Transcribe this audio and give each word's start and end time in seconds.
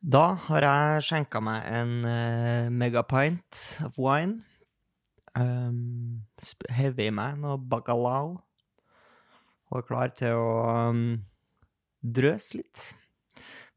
Da 0.00 0.22
har 0.46 0.64
jeg 0.64 1.02
skjenka 1.10 1.42
meg 1.44 1.66
en 1.68 1.90
uh, 2.08 2.68
megapint 2.72 3.58
of 3.84 3.98
wine. 4.00 4.38
Um, 5.36 6.22
sp- 6.40 6.70
Hevet 6.72 7.10
i 7.10 7.12
meg 7.14 7.36
noe 7.42 7.58
bacalao. 7.60 8.38
Og 9.70 9.78
er 9.82 9.86
klar 9.86 10.14
til 10.16 10.34
å 10.40 10.88
um, 10.88 11.02
drøse 12.02 12.56
litt. 12.58 12.86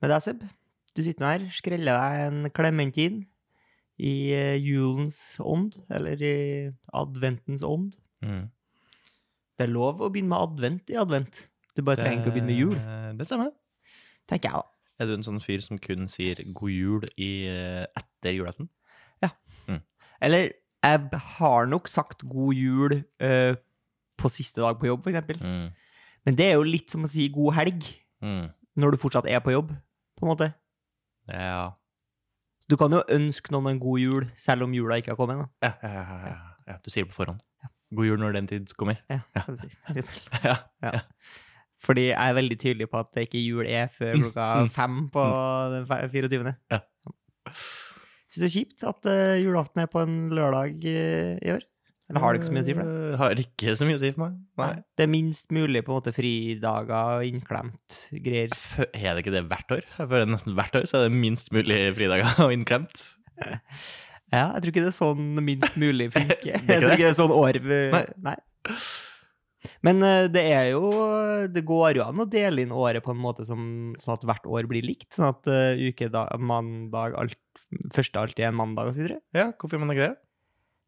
Med 0.01 0.09
deg, 0.13 0.23
Seb. 0.25 0.45
Du 0.95 1.01
sitter 1.03 1.21
nå 1.25 1.29
her, 1.33 1.45
skreller 1.53 1.97
deg 1.99 2.23
en 2.29 2.49
klementin 2.55 3.19
i 3.99 4.13
uh, 4.33 4.55
julens 4.57 5.19
ånd, 5.43 5.75
eller 5.93 6.23
i 6.23 6.35
adventens 6.95 7.65
ånd. 7.67 7.97
Mm. 8.23 8.45
Det 9.59 9.67
er 9.67 9.73
lov 9.75 9.99
å 10.01 10.09
begynne 10.09 10.31
med 10.33 10.47
advent 10.47 10.89
i 10.93 10.97
advent. 10.97 11.43
Du 11.75 11.83
bare 11.85 11.99
trenger 11.99 12.21
ikke 12.23 12.31
å 12.31 12.37
begynne 12.37 12.53
med 12.53 12.61
jul, 12.63 12.77
Det- 12.79 13.17
Det 13.19 13.27
stemmer. 13.27 13.51
tenker 14.29 14.49
jeg 14.49 14.61
da. 14.61 14.69
Er 15.01 15.09
du 15.09 15.13
en 15.15 15.25
sånn 15.25 15.41
fyr 15.41 15.61
som 15.65 15.79
kun 15.81 16.07
sier 16.11 16.37
god 16.53 16.69
jul 16.71 17.05
i, 17.17 17.31
eh, 17.49 17.85
etter 17.97 18.35
julaften? 18.35 18.69
Ja. 19.23 19.31
Eller 20.23 20.51
jeg 20.83 21.19
har 21.37 21.65
nok 21.67 21.87
sagt 21.91 22.21
god 22.27 22.53
jul 22.55 22.93
uh, 23.23 23.55
på 24.19 24.29
siste 24.31 24.61
dag 24.61 24.77
på 24.79 24.87
jobb, 24.87 25.07
eksempel. 25.09 25.39
Mm. 25.41 25.69
Men 26.27 26.35
det 26.39 26.45
er 26.49 26.53
jo 26.57 26.63
litt 26.67 26.91
som 26.93 27.03
å 27.03 27.09
si 27.11 27.29
god 27.33 27.53
helg 27.59 27.83
Mm. 28.23 28.45
når 28.79 28.91
du 28.93 28.97
fortsatt 29.01 29.25
er 29.27 29.41
på 29.43 29.51
jobb, 29.51 29.73
på 30.15 30.23
en 30.23 30.29
måte. 30.31 30.53
Ja. 31.27 31.71
Du 32.69 32.77
kan 32.79 32.91
jo 32.95 33.01
ønske 33.11 33.51
noen 33.51 33.73
en 33.73 33.79
god 33.83 33.99
jul, 33.99 34.27
selv 34.39 34.63
om 34.63 34.71
jula 34.75 34.95
ikke 35.01 35.11
har 35.11 35.17
kommet 35.19 35.35
ennå. 35.35 35.49
Ja, 35.63 35.73
ja, 35.83 35.89
ja, 35.91 36.19
ja, 36.29 36.37
ja. 36.69 36.77
Du 36.83 36.87
sier 36.89 37.03
det 37.03 37.11
på 37.11 37.17
forhånd. 37.19 37.41
God 37.93 38.07
jul 38.07 38.19
når 38.21 38.37
den 38.37 38.47
tid 38.47 38.71
kommer. 38.79 39.01
Ja, 39.11 39.19
Ja. 39.35 39.43
Ja. 40.83 41.01
Fordi 41.83 42.07
jeg 42.09 42.15
er 42.31 42.37
veldig 42.37 42.57
tydelig 42.61 42.87
på 42.91 42.99
at 43.01 43.09
det 43.15 43.25
ikke 43.27 43.41
jul 43.43 43.67
er 43.67 43.89
før 43.91 44.15
klokka 44.21 44.47
fem 44.71 45.01
på 45.11 45.23
den 45.73 45.87
24. 46.15 46.55
Ja. 46.71 46.79
Syns 47.53 48.39
det 48.39 48.47
er 48.47 48.53
kjipt 48.55 48.85
at 48.89 49.09
eh, 49.11 49.35
julaften 49.43 49.83
er 49.83 49.89
på 49.91 50.01
en 50.03 50.15
lørdag 50.33 50.85
eh, 50.89 51.33
i 51.43 51.51
år. 51.57 51.65
Eller 52.09 52.19
har 52.19 52.33
det 52.35 52.39
ikke 52.41 52.47
så 52.49 52.53
mye 52.53 52.63
å 52.63 52.67
si 52.67 52.73
for 52.75 52.83
det? 52.83 52.93
Eh, 53.09 53.17
Har 53.21 53.41
ikke 53.43 53.75
så 53.79 53.85
mye 53.87 53.97
å 53.97 54.01
si 54.01 54.09
for 54.13 54.23
meg. 54.25 54.39
Nei. 54.59 54.69
Det 54.97 55.05
er 55.05 55.11
minst 55.11 55.53
mulig 55.55 55.83
på 55.85 55.93
en 55.93 55.99
måte 55.99 56.13
fridager 56.15 57.19
og 57.19 57.27
innklemt 57.27 57.99
greier. 58.25 58.55
Er 58.91 59.15
det 59.15 59.23
ikke 59.23 59.35
det 59.35 59.43
hvert 59.51 59.75
år? 59.77 59.85
Jeg 59.97 60.09
føler 60.11 60.29
nesten 60.31 60.57
hvert 60.57 60.75
år 60.79 60.87
så 60.89 60.99
er 60.99 61.07
det 61.07 61.19
minst 61.19 61.53
mulig 61.55 61.79
fridager 61.99 62.43
og 62.47 62.55
innklemt. 62.55 63.05
Ja, 64.33 64.47
jeg 64.55 64.63
tror 64.63 64.71
ikke 64.71 64.81
det 64.81 64.89
er 64.89 64.95
sånn 64.97 65.25
minst 65.45 65.75
mulig 65.77 66.07
funker. 66.09 66.55
Er 66.57 66.63
Jeg 66.65 66.79
tror 66.81 66.93
ikke 66.95 67.03
det 67.03 67.09
er 67.11 67.17
sånn 67.19 67.33
år 67.35 67.59
Nei. 67.93 67.99
Nei. 68.25 68.33
Men 69.83 69.99
eh, 70.07 70.25
det 70.31 70.43
er 70.47 70.69
jo 70.71 70.89
Det 71.51 71.65
går 71.67 71.99
jo 71.99 72.05
an 72.05 72.23
å 72.23 72.29
dele 72.29 72.63
inn 72.63 72.71
året 72.75 73.03
på 73.03 73.11
en 73.13 73.19
måte 73.19 73.45
som, 73.47 73.93
sånn 73.99 74.15
at 74.15 74.27
hvert 74.29 74.47
år 74.47 74.67
blir 74.71 74.85
likt. 74.85 75.11
Sånn 75.15 75.29
at 75.29 75.49
uh, 75.51 75.75
ukedag, 75.75 76.31
mandag, 76.39 77.17
alt, 77.19 77.39
første 77.95 78.21
alltid 78.21 78.45
er 78.45 78.53
en 78.53 78.59
mandag, 78.61 78.93
videre. 78.95 79.19
Ja, 79.35 79.51
hvorfor 79.51 79.75
gjør 79.75 79.83
man 79.85 79.95
ikke 79.95 80.07
det? 80.07 80.15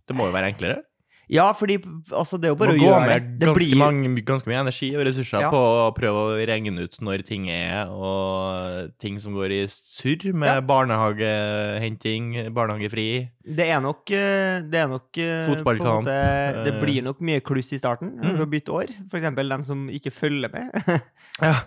Det 0.05 0.16
må 0.16 0.29
jo 0.29 0.35
være 0.35 0.53
enklere. 0.53 0.83
Ja, 1.27 1.47
fordi 1.57 1.79
altså, 2.13 2.37
det 2.37 2.45
er 2.49 2.53
jo 2.53 2.57
bare 2.59 2.73
å 2.75 2.77
gjøre 2.77 3.07
det. 3.09 3.39
Det 3.39 3.47
ganske, 3.47 3.57
blir 3.57 3.77
mange, 3.79 4.21
ganske 4.27 4.45
mye 4.51 4.59
energi 4.61 4.91
og 4.95 5.05
ressurser 5.07 5.41
Ja. 5.41 5.49
på 5.49 5.57
å 5.57 5.87
prøve 5.97 6.21
å 6.21 6.45
regne 6.45 6.83
ut 6.85 6.97
når 7.01 7.23
ting 7.25 7.47
er, 7.49 7.87
og 7.89 8.91
ting 9.01 9.17
som 9.19 9.33
går 9.33 9.51
i 9.51 9.61
surr 9.67 10.33
med 10.33 10.47
Ja. 10.47 10.61
barnehagehenting, 10.61 12.53
barnehagefri. 12.53 13.29
Det 13.45 13.67
er 13.69 13.81
nok, 13.81 14.09
eh, 14.11 14.61
det 14.61 14.75
er 14.83 14.87
nok 14.87 15.17
eh, 15.17 15.47
Fotballkamp, 15.49 16.05
måte- 16.05 16.63
Det 16.65 16.73
eh. 16.75 16.79
blir 16.81 17.01
nok 17.03 17.19
mye 17.21 17.41
kluss 17.41 17.73
i 17.73 17.77
starten 17.79 18.15
Mm. 18.21 18.37
for 18.37 18.45
å 18.45 18.49
bytte 18.49 18.71
år. 18.71 18.87
For 19.09 19.17
eksempel 19.19 19.49
dem 19.49 19.63
som 19.65 19.87
ikke 19.89 20.11
følger 20.13 20.51
med. 20.51 21.01
Ja. 21.41 21.61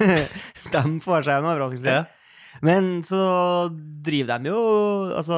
de 0.00 1.00
får 1.00 1.24
seg 1.24 1.38
en 1.38 1.44
overraskelse. 1.50 1.84
Ja. 1.84 2.04
Men 2.66 2.88
så 3.06 3.20
driver 4.04 4.40
de 4.42 4.50
jo 4.50 4.60
Altså, 5.16 5.36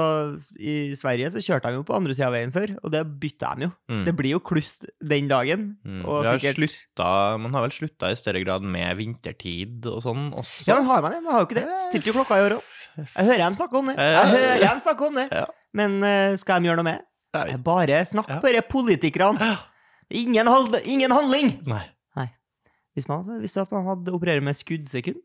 i 0.58 0.94
Sverige 0.98 1.30
så 1.34 1.42
kjørte 1.44 1.70
de 1.70 1.78
jo 1.80 1.84
på 1.86 1.94
andre 1.96 2.14
sida 2.16 2.28
av 2.30 2.36
veien 2.36 2.52
før, 2.54 2.74
og 2.82 2.92
det 2.94 3.02
bytta 3.22 3.52
de 3.58 3.66
jo. 3.68 3.72
Mm. 3.92 4.02
Det 4.08 4.14
blir 4.18 4.34
jo 4.36 4.40
kluss 4.44 4.78
den 5.00 5.28
dagen. 5.30 5.66
Mm. 5.84 6.02
Har 6.08 6.28
sikkert 6.36 6.60
slutta, 6.60 7.08
man 7.42 7.56
har 7.56 7.66
vel 7.66 7.74
slutta 7.76 8.12
i 8.12 8.18
større 8.18 8.42
grad 8.44 8.66
med 8.66 8.96
vintertid 9.00 9.88
og 9.90 10.02
sånn 10.06 10.30
også. 10.32 10.66
Ja, 10.70 10.78
men 10.80 10.90
har 10.90 11.04
man 11.04 11.16
det? 11.16 11.22
Man 11.26 11.36
har 11.36 11.44
jo 11.44 11.50
ikke 11.50 11.60
det. 11.60 11.66
Stilte 11.88 12.12
jo 12.12 12.16
klokka 12.20 12.40
i 12.40 12.46
år 12.48 12.56
òg. 12.58 12.70
Jeg 13.02 13.24
hører 13.30 13.40
dem 13.46 13.56
snakke 13.56 13.78
om 13.80 13.88
det. 13.88 13.96
Jeg 13.96 14.32
hører 14.34 14.66
dem 14.66 14.82
snakke 14.84 15.08
om 15.08 15.20
det. 15.20 15.26
Ja. 15.32 15.46
Men 15.72 15.98
eh, 16.04 16.36
skal 16.40 16.60
de 16.60 16.68
gjøre 16.68 16.82
noe 16.82 16.90
med? 16.90 17.08
Det? 17.32 17.56
Bare 17.64 18.02
snakk 18.04 18.28
Ja. 18.28 18.40
disse 18.44 18.66
politikerne. 18.68 19.52
Ingen, 20.12 20.46
hold, 20.52 20.76
ingen 20.84 21.10
handling! 21.14 21.54
Nei. 21.64 21.86
Hvis 22.92 23.06
man, 23.08 23.24
hvis 23.40 23.56
man 23.70 23.86
hadde 23.86 24.12
operert 24.12 24.44
med 24.44 24.56
skuddsekund 24.58 25.16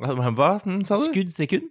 Hva 0.00 0.12
hva 0.36 0.50
sa 0.84 0.98
du? 1.00 1.06
Skuddsekund. 1.08 1.70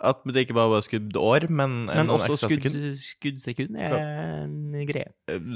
At 0.00 0.22
det 0.24 0.46
ikke 0.46 0.56
bare 0.56 0.72
var 0.72 0.84
skuddår, 0.84 1.44
men, 1.52 1.84
Men 1.90 2.06
noen 2.08 2.22
også 2.24 2.32
ekstra 2.38 2.48
skudd, 2.48 2.62
sekund? 2.72 3.00
skuddsekund 3.02 3.76
er 3.76 3.96
en 4.46 4.86
greie. 4.88 5.10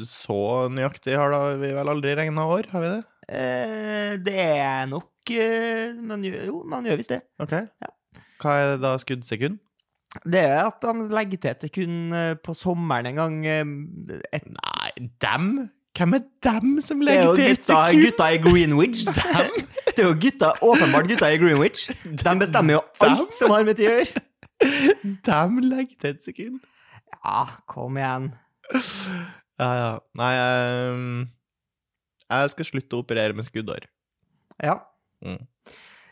Så 0.04 0.36
nøyaktig 0.68 1.16
har 1.16 1.32
da 1.32 1.54
vi 1.62 1.70
vel 1.72 1.88
aldri 1.94 2.12
regna 2.18 2.44
år, 2.52 2.68
har 2.74 2.84
vi 2.84 2.90
det? 2.92 2.98
Eh, 3.32 4.16
det 4.20 4.36
er 4.60 4.84
nok 4.90 5.08
men 6.04 6.20
Jo, 6.28 6.58
man 6.68 6.84
gjør 6.84 6.98
visst 7.00 7.14
det. 7.14 7.22
Ok. 7.40 7.54
Hva 8.44 8.56
er 8.60 8.74
da 8.82 8.90
skuddsekund? 9.00 9.56
Det 10.28 10.42
er 10.44 10.60
at 10.66 10.84
de 10.84 11.08
legger 11.08 11.40
til 11.40 11.50
et 11.54 11.64
sekund 11.64 12.12
eh, 12.14 12.34
på 12.44 12.52
sommeren 12.54 13.08
en 13.08 13.16
gang. 13.22 13.38
eh, 13.48 14.20
Et, 14.36 14.44
Nei, 14.44 14.90
dem? 15.24 15.48
Hvem 15.94 16.16
er 16.16 16.22
dem 16.42 16.80
som 16.82 17.02
er 17.02 17.06
legger 17.06 17.36
til 17.38 17.52
gutta, 17.54 17.80
gutta 17.94 18.28
i 18.34 18.38
Greenwich. 18.42 19.04
Dem? 19.18 19.66
Det 19.86 20.02
er 20.02 20.08
jo 20.08 20.14
gutta, 20.20 20.50
åpenbart 20.66 21.06
gutta 21.08 21.28
i 21.30 21.38
Greenwich. 21.38 21.84
De 22.02 22.32
bestemmer 22.40 22.74
jo 22.78 22.80
alt 23.06 23.36
som 23.38 23.54
har 23.54 23.66
med 23.68 23.78
tid 23.78 23.90
å 23.92 23.94
gjøre. 24.00 24.24
Dem 25.28 25.60
legger 25.62 25.94
til 26.00 26.10
et 26.16 26.26
sekund? 26.26 26.58
Ja, 27.14 27.44
kom 27.70 27.98
igjen. 28.00 28.32
Ja, 29.60 29.70
ja. 29.78 29.90
Nei, 30.18 30.32
ehm, 30.40 31.28
jeg 32.26 32.50
skal 32.56 32.68
slutte 32.72 32.98
å 32.98 33.04
operere 33.04 33.36
med 33.38 33.46
skuddår. 33.46 33.86
Ja. 34.62 34.80
Mm. 35.24 35.44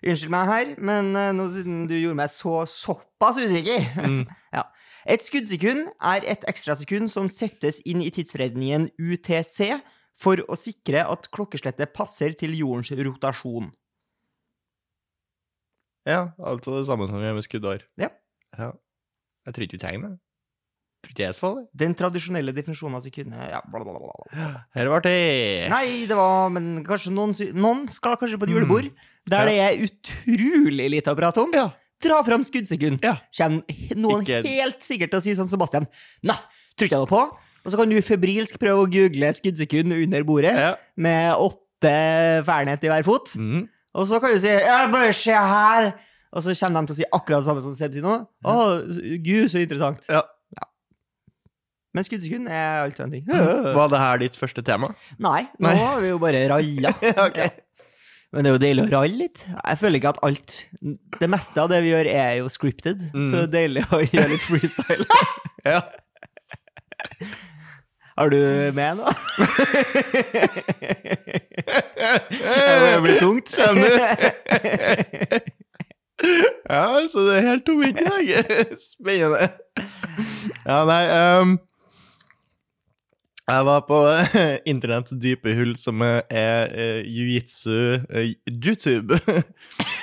Unnskyld 0.03 0.32
meg 0.34 0.48
her, 0.50 0.71
men 0.82 1.10
eh, 1.19 1.32
nå 1.34 1.48
siden 1.53 1.82
du 1.91 1.94
gjorde 1.98 2.19
meg 2.22 2.31
så 2.32 2.62
såpass 2.71 3.42
usikker 3.42 3.91
Mm. 4.03 4.22
Et 5.07 5.23
skuddsekund 5.23 5.89
er 5.99 6.27
et 6.35 6.45
ekstrasekund 6.51 7.11
som 7.13 7.29
settes 7.33 7.81
inn 7.89 8.03
i 8.05 8.11
tidsredningen 8.15 8.91
UTC 9.01 9.81
for 10.19 10.43
å 10.47 10.59
sikre 10.59 11.05
at 11.09 11.31
klokkeslettet 11.35 11.95
passer 11.97 12.37
til 12.39 12.55
jordens 12.59 12.93
rotasjon. 12.95 13.73
Ja, 16.09 16.33
altså 16.43 16.79
det 16.79 16.87
samme 16.89 17.07
som 17.09 17.19
vi 17.19 17.29
gjør 17.29 17.39
med 17.39 17.47
skuddår. 17.47 17.87
Ja. 18.01 18.11
ja. 18.59 18.73
Jeg 19.47 19.55
tror 19.55 19.67
ikke 19.67 19.79
vi 19.79 19.83
trenger 19.83 20.09
det. 20.11 20.19
Den 21.75 21.97
tradisjonelle 21.99 22.53
definisjonen 22.55 22.95
av 22.95 23.03
sekundet 23.03 23.49
ja, 23.51 23.59
bla, 23.67 23.81
bla, 23.83 23.99
bla, 23.99 24.13
bla. 24.31 24.51
Her 24.77 24.87
ble 24.87 25.01
det 25.03 25.71
Nei, 25.73 25.87
det 26.07 26.15
var 26.15 26.53
Men 26.55 26.84
kanskje 26.87 27.11
noen, 27.11 27.34
noen 27.59 27.89
skal 27.91 28.15
kanskje 28.21 28.39
på 28.39 28.47
et 28.47 28.53
julebord 28.55 28.87
der 29.27 29.43
Ja. 29.43 29.49
det 29.49 29.57
er 29.65 29.83
utrolig 29.87 30.87
lite 30.95 31.11
å 31.11 31.19
prate 31.19 31.43
om. 31.43 31.51
Ja. 31.55 31.69
Dra 32.03 32.23
fram 32.27 32.43
skuddsekund. 32.47 33.03
Ja. 33.05 33.17
Kommer 33.37 33.63
noen 33.97 34.25
Ikke- 34.27 34.43
helt 34.47 34.81
sikkert 34.83 35.11
til 35.13 35.21
å 35.21 35.23
si 35.23 35.35
sånn 35.39 35.49
Sebastian 35.51 35.87
Nei, 36.27 36.37
tror 36.77 36.89
ikke 36.89 36.97
jeg 36.99 37.05
noe 37.05 37.11
på. 37.13 37.23
Og 37.65 37.71
så 37.73 37.79
kan 37.79 37.89
du 37.89 38.01
febrilsk 38.03 38.59
prøve 38.59 38.83
å 38.87 38.91
google 38.91 39.29
skuddsekund 39.33 39.93
under 39.95 40.25
bordet 40.27 40.55
Ja. 40.57 40.75
med 40.97 41.35
åtte 41.39 42.43
fernet 42.45 42.83
i 42.83 42.89
hver 42.91 43.05
fot. 43.07 43.35
Mm. 43.39 43.69
Og 43.95 44.07
så 44.09 44.19
kan 44.21 44.35
du 44.35 44.41
si 44.41 44.49
ja, 44.49 44.89
'bare 44.91 45.13
se 45.15 45.31
her', 45.33 45.93
og 46.33 46.43
så 46.43 46.55
kommer 46.59 46.81
de 46.81 46.87
til 46.87 46.95
å 46.95 46.97
si 46.97 47.05
akkurat 47.13 47.41
det 47.45 47.47
samme 47.47 47.63
som 47.63 47.75
Seb 47.75 47.93
sier 47.93 48.03
nå. 48.03 48.27
Å, 48.45 49.23
gud, 49.23 49.47
så 49.49 49.61
interessant. 49.63 50.01
Ja. 50.09 50.23
Men 51.95 52.05
skuddsekund 52.05 52.49
er 52.49 52.87
altså 52.87 53.05
en 53.05 53.11
ting. 53.11 53.27
Var 53.29 53.89
det 53.93 53.99
her 54.01 54.17
ditt 54.19 54.33
første 54.41 54.65
tema? 54.65 54.95
Nei, 55.21 55.43
nå 55.61 55.69
Nei. 55.69 55.75
har 55.77 56.01
vi 56.01 56.09
jo 56.09 56.19
bare 56.19 56.49
ralla. 56.49 56.89
Ok. 57.29 57.39
Men 58.32 58.44
det 58.44 58.48
er 58.48 58.54
jo 58.54 58.60
deilig 58.62 58.84
å 58.87 58.91
ralle 58.94 59.19
litt. 59.26 59.43
Jeg 59.44 59.78
føler 59.81 60.00
ikke 60.00 60.12
at 60.15 60.20
alt 60.25 60.54
Det 61.20 61.28
meste 61.28 61.60
av 61.60 61.69
det 61.72 61.82
vi 61.84 61.91
gjør, 61.93 62.09
er 62.09 62.31
jo 62.41 62.47
scripted. 62.53 63.03
Mm. 63.12 63.27
Så 63.28 63.42
det 63.42 63.45
er 63.45 63.53
deilig 63.59 63.83
å 63.92 64.01
gjøre 64.12 64.30
litt 64.34 64.47
freestyle. 64.48 65.07
Ja. 65.62 65.78
Har 68.18 68.33
du 68.33 68.39
med 68.74 68.97
nå? 68.98 69.07
Det 72.03 72.97
blir 73.04 73.21
tungt. 73.21 73.53
Skjønner. 73.54 73.95
Ja, 76.66 76.83
så 77.12 77.22
det 77.28 77.36
er 77.36 77.47
helt 77.47 77.65
tomt 77.66 77.86
i 77.86 77.92
dag. 77.95 78.27
Spennende. 78.80 79.48
Ja, 80.66 80.83
nei 80.89 81.03
um, 81.15 81.54
Jeg 83.50 83.65
var 83.66 83.80
på 83.89 83.97
eh, 84.39 84.59
internetts 84.71 85.15
dype 85.18 85.50
hull, 85.56 85.72
som 85.77 86.03
er 86.04 86.71
uh, 86.71 87.00
jiu-jitsu 87.03 87.74
uh, 88.06 88.28
YouTube. 88.47 89.18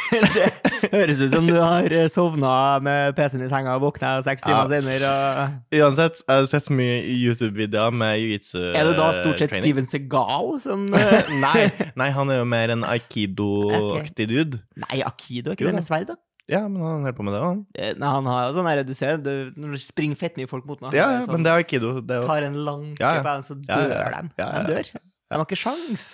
Det 0.10 0.90
høres 0.92 1.20
ut 1.22 1.34
som 1.36 1.46
du 1.48 1.54
har 1.54 1.94
sovna 2.10 2.52
med 2.82 3.14
PC-en 3.14 3.44
i 3.46 3.50
senga 3.52 3.76
og 3.78 3.84
våkna 3.84 4.16
seks 4.26 4.42
timer 4.42 4.66
Ja. 4.66 4.82
senere. 4.82 5.12
Og... 5.14 5.78
Uansett, 5.80 6.24
jeg 6.26 6.42
har 6.42 6.48
sett 6.50 6.70
mye 6.74 6.96
YouTube-videoer 7.14 7.94
med 7.94 8.16
jiu-jitsu. 8.18 8.64
Er 8.74 8.90
det 8.90 8.96
da 8.98 9.12
stort 9.20 9.38
sett 9.44 9.54
training. 9.54 9.68
Steven 9.68 9.90
Segal 9.90 10.50
som 10.64 10.88
eh, 10.98 11.30
nei, 11.44 11.68
nei, 12.02 12.10
han 12.16 12.34
er 12.34 12.42
jo 12.42 12.50
mer 12.50 12.74
en 12.74 12.88
aikido-aktig 12.90 14.28
dude. 14.34 14.64
Nei, 14.88 15.04
Akido, 15.06 15.54
er 15.54 15.60
ikke 15.60 15.68
Jo 15.68 15.72
det 15.72 15.80
med 15.80 15.88
sverd, 15.88 16.10
da? 16.10 16.18
Ja, 16.50 16.64
men 16.68 16.82
han 16.82 17.04
holder 17.04 17.18
på 17.18 17.26
med 17.28 17.36
det, 17.36 17.42
han. 17.44 17.60
Eh, 17.78 17.92
Nei, 18.00 18.14
han 18.16 18.30
har 18.30 18.54
sånn 18.56 18.70
her, 18.70 18.82
du 18.88 18.96
ser, 18.98 19.20
det 19.22 19.36
springer 19.84 20.18
fett 20.18 20.40
mye 20.40 20.50
folk 20.50 20.66
mot 20.70 20.82
noe, 20.82 20.94
Ja, 20.96 21.12
ja, 21.20 21.22
sånn, 21.28 21.38
men 21.38 21.46
det 21.46 21.54
er 21.54 21.62
Aikido. 21.62 21.94
Det 22.02 22.18
er 22.18 22.26
tar 22.30 22.48
en 22.50 22.58
lang 22.66 22.90
Ja, 22.98 23.20
ja. 23.20 23.38
så 23.46 23.58
dør 23.60 23.86
ja, 23.94 24.02
ja. 24.10 24.10
de. 24.24 24.34
Ja, 24.42 24.50
ja, 24.50 24.66
De 24.66 24.76
dør. 24.80 24.92
De 25.30 25.38
har 25.38 25.46
ikke 25.46 25.60
sjans. 25.62 26.06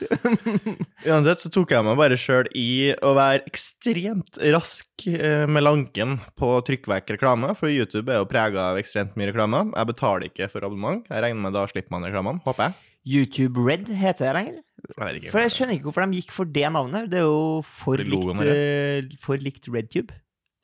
Uansett 1.07 1.45
så 1.45 1.49
tok 1.53 1.71
jeg 1.71 1.85
meg 1.87 1.95
bare 1.95 2.17
sjøl 2.19 2.49
i 2.51 2.91
å 2.99 3.13
være 3.15 3.45
ekstremt 3.47 4.39
rask 4.51 5.05
eh, 5.07 5.45
med 5.47 5.63
lanken 5.63 6.17
på 6.35 6.49
å 6.57 6.63
trykke 6.67 6.91
vekk 6.91 7.13
reklame, 7.15 7.53
for 7.55 7.71
YouTube 7.71 8.11
er 8.11 8.19
jo 8.19 8.27
prega 8.27 8.73
av 8.73 8.81
ekstremt 8.81 9.15
mye 9.15 9.29
reklame. 9.31 9.69
Jeg 9.71 9.91
betaler 9.93 10.27
ikke 10.27 10.49
for 10.51 10.67
abonnement. 10.67 11.07
Jeg 11.07 11.23
regner 11.23 11.47
med 11.47 11.55
da 11.55 11.63
slipper 11.71 11.95
man 11.95 12.03
reklamene, 12.09 12.43
håper 12.43 12.67
jeg. 12.67 12.91
YouTube 13.15 13.63
Red 13.63 13.87
heter 13.93 14.27
det 14.27 14.35
lenger. 14.35 14.61
Jeg. 14.99 15.31
For 15.31 15.41
jeg 15.41 15.53
skjønner 15.53 15.77
ikke 15.77 15.87
hvorfor 15.87 16.05
de 16.11 16.19
gikk 16.19 16.35
for 16.35 16.51
det 16.57 16.67
navnet. 16.75 17.07
Det 17.13 17.21
er 17.21 17.25
jo 17.29 17.61
for 17.65 18.01
likt, 18.01 18.41
eh, 18.43 19.15
for 19.23 19.39
likt 19.41 19.69
RedTube, 19.71 20.11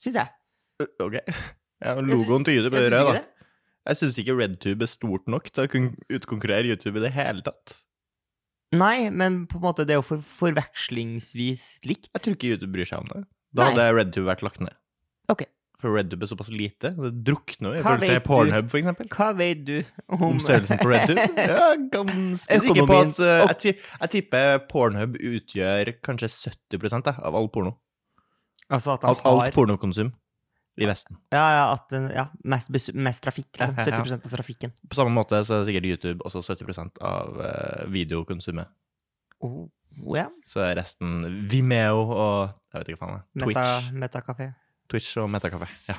syns 0.01 0.21
jeg. 0.21 0.91
Ok. 1.01 1.19
Ja, 1.81 1.95
logoen 1.97 2.43
til 2.45 2.59
YouTube 2.59 2.77
er 2.77 2.91
rød, 2.93 3.07
da. 3.15 3.21
Jeg 3.89 3.97
syns 3.97 4.17
ikke 4.21 4.35
RedTube 4.37 4.85
er 4.85 4.89
stort 4.91 5.31
nok 5.33 5.47
til 5.49 5.63
å 5.63 5.69
kunne 5.71 6.13
utkonkurrere 6.13 6.69
YouTube 6.69 7.01
i 7.01 7.05
det 7.07 7.09
hele 7.15 7.41
tatt. 7.41 7.73
Nei, 8.77 9.09
men 9.09 9.41
på 9.49 9.57
en 9.57 9.65
måte, 9.65 9.87
det 9.87 9.95
er 9.95 9.99
jo 9.99 10.05
for 10.05 10.21
forvekslingsvis 10.21 11.63
likt. 11.89 12.11
Jeg 12.13 12.23
tror 12.23 12.37
ikke 12.37 12.51
YouTube 12.53 12.71
bryr 12.75 12.87
seg 12.87 13.01
om 13.01 13.09
det. 13.09 13.23
Da 13.51 13.65
Nei. 13.65 13.71
hadde 13.73 13.87
RedTube 13.97 14.29
vært 14.29 14.45
lagt 14.45 14.61
ned. 14.63 14.77
Ok. 15.33 15.43
For 15.81 15.97
RedTube 15.97 16.23
er 16.23 16.29
såpass 16.29 16.51
lite. 16.53 16.93
Det 16.93 17.11
drukner 17.25 17.73
jo 17.73 17.81
i 17.81 17.83
forhold 17.83 18.05
til? 18.05 18.21
Pornhub, 18.29 18.69
for 18.69 18.79
eksempel. 18.79 19.09
Hva 19.17 19.31
vet 19.41 19.65
du 19.65 19.75
om, 20.05 20.27
Om 20.29 20.41
størrelsen 20.45 20.79
på 20.79 20.91
RedTube? 20.93 21.25
Er 21.41 21.85
ganske 21.97 22.59
sikker 22.67 22.85
på 22.85 22.99
at 23.01 23.21
uh, 23.25 23.49
jeg, 23.65 23.79
jeg 23.97 24.13
tipper 24.13 24.61
Pornhub 24.69 25.17
utgjør 25.17 25.95
kanskje 26.05 26.29
70 26.77 27.01
da, 27.09 27.17
av 27.17 27.41
all 27.41 27.49
porno. 27.49 27.79
Altså 28.71 28.95
at 28.95 29.03
de 29.03 29.11
Alt, 29.11 29.23
alt 29.27 29.41
har 29.43 29.55
pornokonsum 29.55 30.11
i 30.79 30.87
Vesten. 30.87 31.17
Ja, 31.33 31.43
ja, 31.51 31.63
at 31.75 31.91
ja 32.15 32.25
mest, 32.47 32.71
mest 32.95 33.23
trafikk, 33.25 33.49
liksom. 33.57 33.75
Ja, 33.75 33.87
ja, 33.89 33.97
ja. 33.97 34.05
70% 34.05 34.29
av 34.29 34.35
trafikken. 34.37 34.73
På 34.87 34.97
samme 34.97 35.13
måte 35.15 35.41
så 35.47 35.59
er 35.59 35.67
sikkert 35.67 35.89
YouTube 35.89 36.25
også 36.27 36.43
70 36.45 36.79
av 37.03 37.41
uh, 37.41 37.83
videokonsumet. 37.91 38.71
Oh, 39.43 39.67
yeah. 40.15 40.31
Så 40.47 40.63
er 40.63 40.77
resten 40.79 41.45
Vimeo 41.51 42.05
og 42.05 42.51
Jeg 42.71 42.83
vet 42.83 42.93
ikke 42.93 43.01
faen 43.01 43.19
det 43.19 43.51
er. 43.51 43.91
Meta, 43.91 44.23
Twitch. 44.23 44.57
Twitch 44.91 45.19
og 45.19 45.29
Metakafé. 45.33 45.67
Ja. 45.89 45.97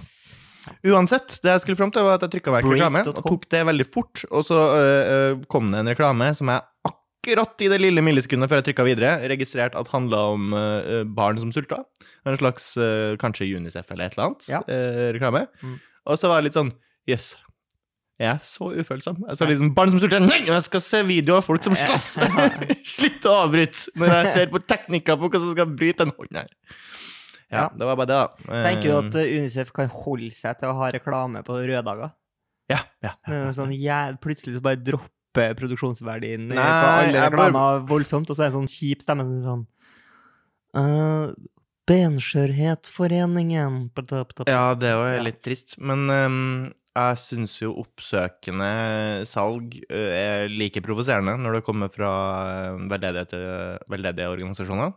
Uansett, 0.93 1.41
det 1.43 1.57
jeg 1.57 1.65
skulle 1.65 1.77
fram 1.77 1.91
til, 1.93 2.05
var 2.07 2.17
at 2.17 2.25
jeg 2.25 2.37
trykka 2.37 2.53
vekk 2.55 2.69
reklame, 2.71 3.03
og 3.11 3.25
tok 3.27 3.49
det 3.51 3.65
veldig 3.67 3.87
fort. 3.93 4.23
Og 4.31 4.47
så 4.47 4.59
uh, 4.73 5.43
kom 5.53 5.73
det 5.73 5.83
en 5.83 5.93
reklame 5.93 6.31
som 6.39 6.53
jeg 6.53 6.65
akkurat 7.23 7.63
i 7.63 7.69
det 7.71 7.79
lille 7.81 8.03
millisekundet 8.03 8.51
før 8.51 8.59
jeg 8.61 8.67
trykka 8.73 8.85
videre, 8.87 9.13
registrert 9.31 9.77
at 9.79 9.89
handla 9.93 10.19
om 10.35 10.53
uh, 10.57 11.05
barn 11.07 11.39
som 11.39 11.53
sulta. 11.55 11.85
En 12.27 12.37
slags 12.37 12.73
uh, 12.77 13.15
kanskje 13.23 13.47
Unicef 13.57 13.91
eller 13.95 14.07
et 14.11 14.17
eller 14.17 14.27
annet 14.33 14.49
Ja. 14.51 14.61
uh, 14.67 15.13
reklame. 15.15 15.47
Mm. 15.63 15.77
Og 16.11 16.19
så 16.19 16.29
var 16.29 16.41
det 16.43 16.51
litt 16.51 16.59
sånn 16.59 16.73
Jøss. 17.07 17.37
Jeg 18.23 18.29
er 18.37 18.43
så 18.45 18.69
ufølsom. 18.75 19.23
Jeg 19.27 19.39
sa 19.39 19.47
liksom 19.49 19.71
Barn 19.75 19.91
som 19.91 19.99
sulter! 20.03 20.21
Nei, 20.23 20.43
jeg 20.47 20.63
skal 20.67 20.83
se 20.85 21.01
video 21.07 21.37
av 21.39 21.47
folk 21.47 21.63
som 21.65 21.75
slåss! 21.79 22.11
Slutt 22.97 23.25
å 23.31 23.37
avbryte 23.47 23.95
når 23.99 24.13
jeg 24.19 24.35
ser 24.37 24.51
på 24.53 24.61
teknikker 24.67 25.19
på 25.19 25.31
hva 25.31 25.41
som 25.43 25.55
skal 25.55 25.71
bryte 25.79 26.07
en 26.07 26.13
hånd 26.19 26.43
her. 26.43 26.51
Ja, 27.53 27.63
Ja. 27.63 27.65
det 27.77 27.85
var 27.87 27.97
bare 28.01 28.09
det, 28.09 28.19
da. 28.19 28.61
Tenker 28.65 28.89
du 28.89 28.99
at 28.99 29.17
Unicef 29.29 29.73
kan 29.77 29.91
holde 29.93 30.31
seg 30.35 30.59
til 30.61 30.71
å 30.71 30.77
ha 30.79 30.91
reklame 30.95 31.43
på 31.47 31.59
røde 31.63 31.83
dager? 31.87 32.15
Ja, 32.71 32.79
ja. 33.05 33.11
Men 33.29 33.51
Sånn, 33.55 33.75
ja, 33.77 34.07
plutselig 34.23 34.55
så 34.57 34.63
bare 34.65 34.81
dropper 34.81 35.11
produksjonsverdien 35.35 36.49
Nei, 36.51 36.57
på 36.57 36.91
alle 36.93 37.25
reklamer 37.27 37.87
voldsomt, 37.89 38.31
og 38.31 38.37
så 38.37 38.45
er 38.45 38.51
det 38.51 38.55
en 38.55 38.61
sånn 38.63 38.73
kjip 38.73 39.03
stemme 39.05 39.27
er 39.29 39.43
sånn 39.47 39.65
uh, 40.77 41.33
Benskjørhetforeningen 41.89 43.81
Ja, 44.47 44.75
det 44.79 44.95
var 44.95 45.17
Ja. 45.17 45.25
litt 45.27 45.43
trist. 45.43 45.79
Men 45.79 46.09
um 46.11 46.73
jeg 46.93 47.21
syns 47.23 47.55
jo 47.63 47.71
oppsøkende 47.81 49.25
salg 49.25 49.79
eh, 49.89 50.11
er 50.13 50.51
like 50.53 50.83
provoserende 50.85 51.39
når 51.41 51.57
det 51.57 51.63
kommer 51.65 51.89
fra 51.93 52.11
eh, 52.69 52.83
veldedige, 52.91 53.79
veldedige 53.89 54.29
organisasjoner. 54.29 54.93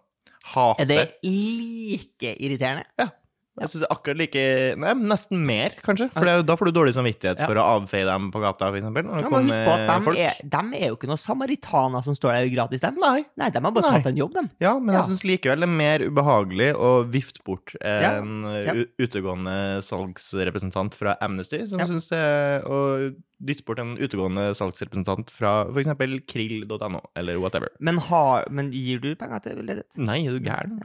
Hater 0.52 0.84
Er 0.84 0.90
det 0.90 1.06
like 1.24 2.34
irriterende? 2.36 3.08
Jeg 3.56 3.70
er 3.80 3.88
akkurat 3.94 4.18
like 4.20 4.42
Nei, 4.82 4.94
nesten 5.00 5.46
mer, 5.48 5.76
kanskje. 5.86 6.10
For 6.12 6.28
det, 6.28 6.34
da 6.48 6.58
får 6.60 6.68
du 6.68 6.72
dårlig 6.76 6.94
samvittighet 6.98 7.40
Ja. 7.40 7.48
for 7.48 7.56
å 7.56 7.64
avfeie 7.78 8.04
dem 8.04 8.28
på 8.34 8.42
gata, 8.44 8.68
det 8.72 8.82
Ja, 8.84 8.90
men 8.92 9.08
husk 9.48 9.62
på 9.64 9.72
at 9.72 9.86
de 9.88 10.16
er, 10.20 10.34
de 10.44 10.64
er 10.76 10.88
jo 10.90 10.98
ikke 10.98 11.08
noen 11.08 11.22
samaritaner 11.24 12.04
som 12.04 12.16
står 12.18 12.34
der 12.36 12.50
gratis, 12.52 12.82
dem. 12.82 12.96
Nei. 13.00 13.24
Nei, 13.38 13.50
de 13.50 13.62
har 13.64 13.72
bare 13.72 13.88
Nei. 13.92 14.02
tatt 14.02 14.12
en 14.12 14.18
jobb, 14.20 14.34
dem. 14.34 14.50
Ja, 14.60 14.78
men 14.78 14.94
Ja. 14.94 15.02
jeg 15.02 15.12
syns 15.12 15.24
likevel 15.24 15.60
det 15.64 15.70
er 15.70 15.78
mer 15.78 16.00
ubehagelig 16.04 16.76
å 16.76 16.92
vifte 17.10 17.40
bort 17.46 17.76
en 17.82 18.44
ja. 18.44 18.74
utegående 19.00 19.80
salgsrepresentant 19.82 20.94
fra 20.94 21.16
Amnesty, 21.22 21.66
som 21.68 21.80
Ja. 21.80 21.86
syns 21.86 22.08
det 22.10 22.64
å 22.68 23.16
dytte 23.42 23.64
bort 23.66 23.80
en 23.80 23.96
utegående 23.98 24.52
salgsrepresentant 24.56 25.30
fra 25.32 25.66
f.eks. 25.72 26.26
krill.no, 26.28 27.02
eller 27.16 27.38
whatever. 27.40 27.70
Men, 27.80 27.98
har, 28.00 28.46
men 28.50 28.72
gir 28.72 29.00
du 29.00 29.16
penger 29.16 29.40
til 29.44 29.58
ledighet? 29.64 29.98
Nei, 29.98 30.26
er 30.28 30.40
du 30.40 30.44
gæren? 30.44 30.82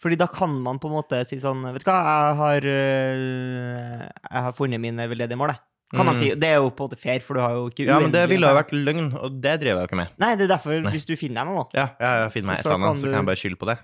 Fordi 0.00 0.16
da 0.16 0.26
kan 0.32 0.54
man 0.64 0.78
på 0.80 0.88
en 0.88 0.94
måte 0.96 1.18
si 1.28 1.36
sånn 1.36 1.60
Vet 1.74 1.84
du 1.84 1.90
hva, 1.90 1.98
jeg 2.00 2.36
har, 2.38 2.60
øh, 2.64 4.06
jeg 4.08 4.42
har 4.46 4.52
funnet 4.56 4.80
mine 4.80 5.06
veldedige 5.10 5.36
mål, 5.36 5.52
jeg. 5.54 5.60
Kan 5.92 6.06
man 6.06 6.14
Mm. 6.14 6.20
si. 6.22 6.28
Det 6.38 6.44
er 6.48 6.54
jo 6.62 6.70
på 6.70 6.84
en 6.84 6.88
måte 6.88 6.98
fair, 6.98 7.18
for 7.20 7.34
du 7.34 7.40
har 7.40 7.50
jo 7.50 7.68
ikke 7.68 7.84
Ja, 7.86 7.98
men 7.98 8.12
det 8.12 8.28
ville 8.28 8.46
ha 8.46 8.54
vært 8.54 8.70
løgn, 8.70 9.12
og 9.18 9.40
det 9.42 9.58
driver 9.60 9.80
jeg 9.80 9.88
jo 9.88 9.88
ikke 9.90 9.96
med. 9.96 10.08
Nei, 10.18 10.36
det 10.36 10.44
er 10.48 10.56
derfor, 10.56 10.80
Nei. 10.80 10.92
hvis 10.92 11.04
du 11.04 11.16
finner 11.16 11.44
deg 11.44 11.46
noe, 11.52 11.66
Ja, 11.74 11.88
ja, 12.00 12.10
jeg 12.24 12.32
finner 12.32 12.46
meg 12.54 12.58
Så- 12.58 12.70
så 12.70 12.78
kan 12.78 12.96
så 12.96 13.02
kan 13.10 13.12
jeg 13.12 13.26
bare 13.26 13.36
skylde 13.36 13.58
på 13.58 13.66
det. 13.66 13.78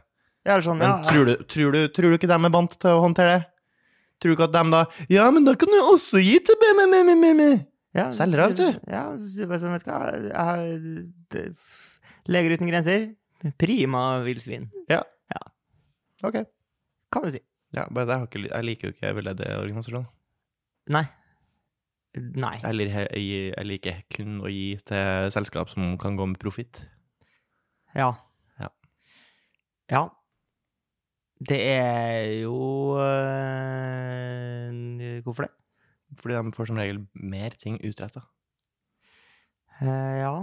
Ja, 0.46 0.52
eller 0.54 0.62
sånn, 0.62 0.78
Men 0.78 0.86
ja, 0.88 1.10
tror, 1.10 1.24
du, 1.26 1.36
tror, 1.44 1.72
du, 1.72 1.88
tror 1.88 2.02
du 2.10 2.16
ikke 2.18 2.28
dem 2.28 2.44
er 2.44 2.50
vant 2.50 2.70
til 2.78 2.90
å 2.90 3.02
håndtere 3.02 3.38
det? 3.40 3.46
Tror 4.20 4.30
du 4.30 4.36
ikke 4.36 4.44
at 4.44 4.52
dem 4.52 4.70
da 4.70 4.84
Ja, 5.10 5.30
men 5.30 5.44
da 5.44 5.54
kan 5.54 5.68
du 5.68 5.80
også 5.82 6.22
gi 6.22 6.38
til 6.38 6.54
BMMMM. 6.54 7.66
ja, 7.94 8.10
selger 8.12 8.38
av, 8.44 8.54
vet 8.54 8.80
Ja, 8.88 9.10
så 9.12 9.26
sier 9.28 9.42
du 9.42 9.46
bare 9.48 9.58
sånn, 9.58 9.72
vet 9.72 9.84
du 9.84 9.90
hva, 9.90 10.12
jeg 10.22 10.32
har 10.32 11.52
Leger 12.28 12.56
uten 12.56 12.68
grenser, 12.70 13.14
prima 13.58 14.22
villsvin, 14.24 14.70
Ok. 16.24 16.44
kan 17.12 17.22
du 17.22 17.30
si. 17.30 17.40
Ja, 17.74 17.86
bare 17.90 18.06
det, 18.06 18.12
jeg, 18.12 18.18
har 18.18 18.26
ikke, 18.26 18.48
jeg 18.48 18.64
liker 18.64 18.88
jo 18.88 18.94
ikke 18.94 19.14
veldedige 19.18 19.58
organisasjoner. 19.60 20.06
Nei. 20.94 21.04
Nei. 22.16 22.54
Jeg 22.62 22.74
liker, 22.78 23.08
jeg, 23.12 23.52
jeg 23.52 23.66
liker 23.66 23.98
kun 24.14 24.38
å 24.40 24.48
gi 24.48 24.78
til 24.88 25.32
selskap 25.34 25.68
som 25.72 25.98
kan 26.00 26.16
gå 26.16 26.24
med 26.30 26.40
profitt. 26.40 26.80
Ja. 27.96 28.14
Ja. 28.60 28.70
Ja. 29.92 30.02
Det 31.36 31.58
er 31.68 32.30
jo 32.40 32.96
øh, 32.96 34.72
Hvorfor 35.26 35.42
det? 35.44 35.52
Fordi 36.16 36.34
de 36.38 36.52
får 36.56 36.70
som 36.70 36.78
regel 36.80 37.02
mer 37.12 37.50
ting 37.60 37.76
utretta. 37.84 38.22
Uh, 39.82 40.16
ja. 40.22 40.34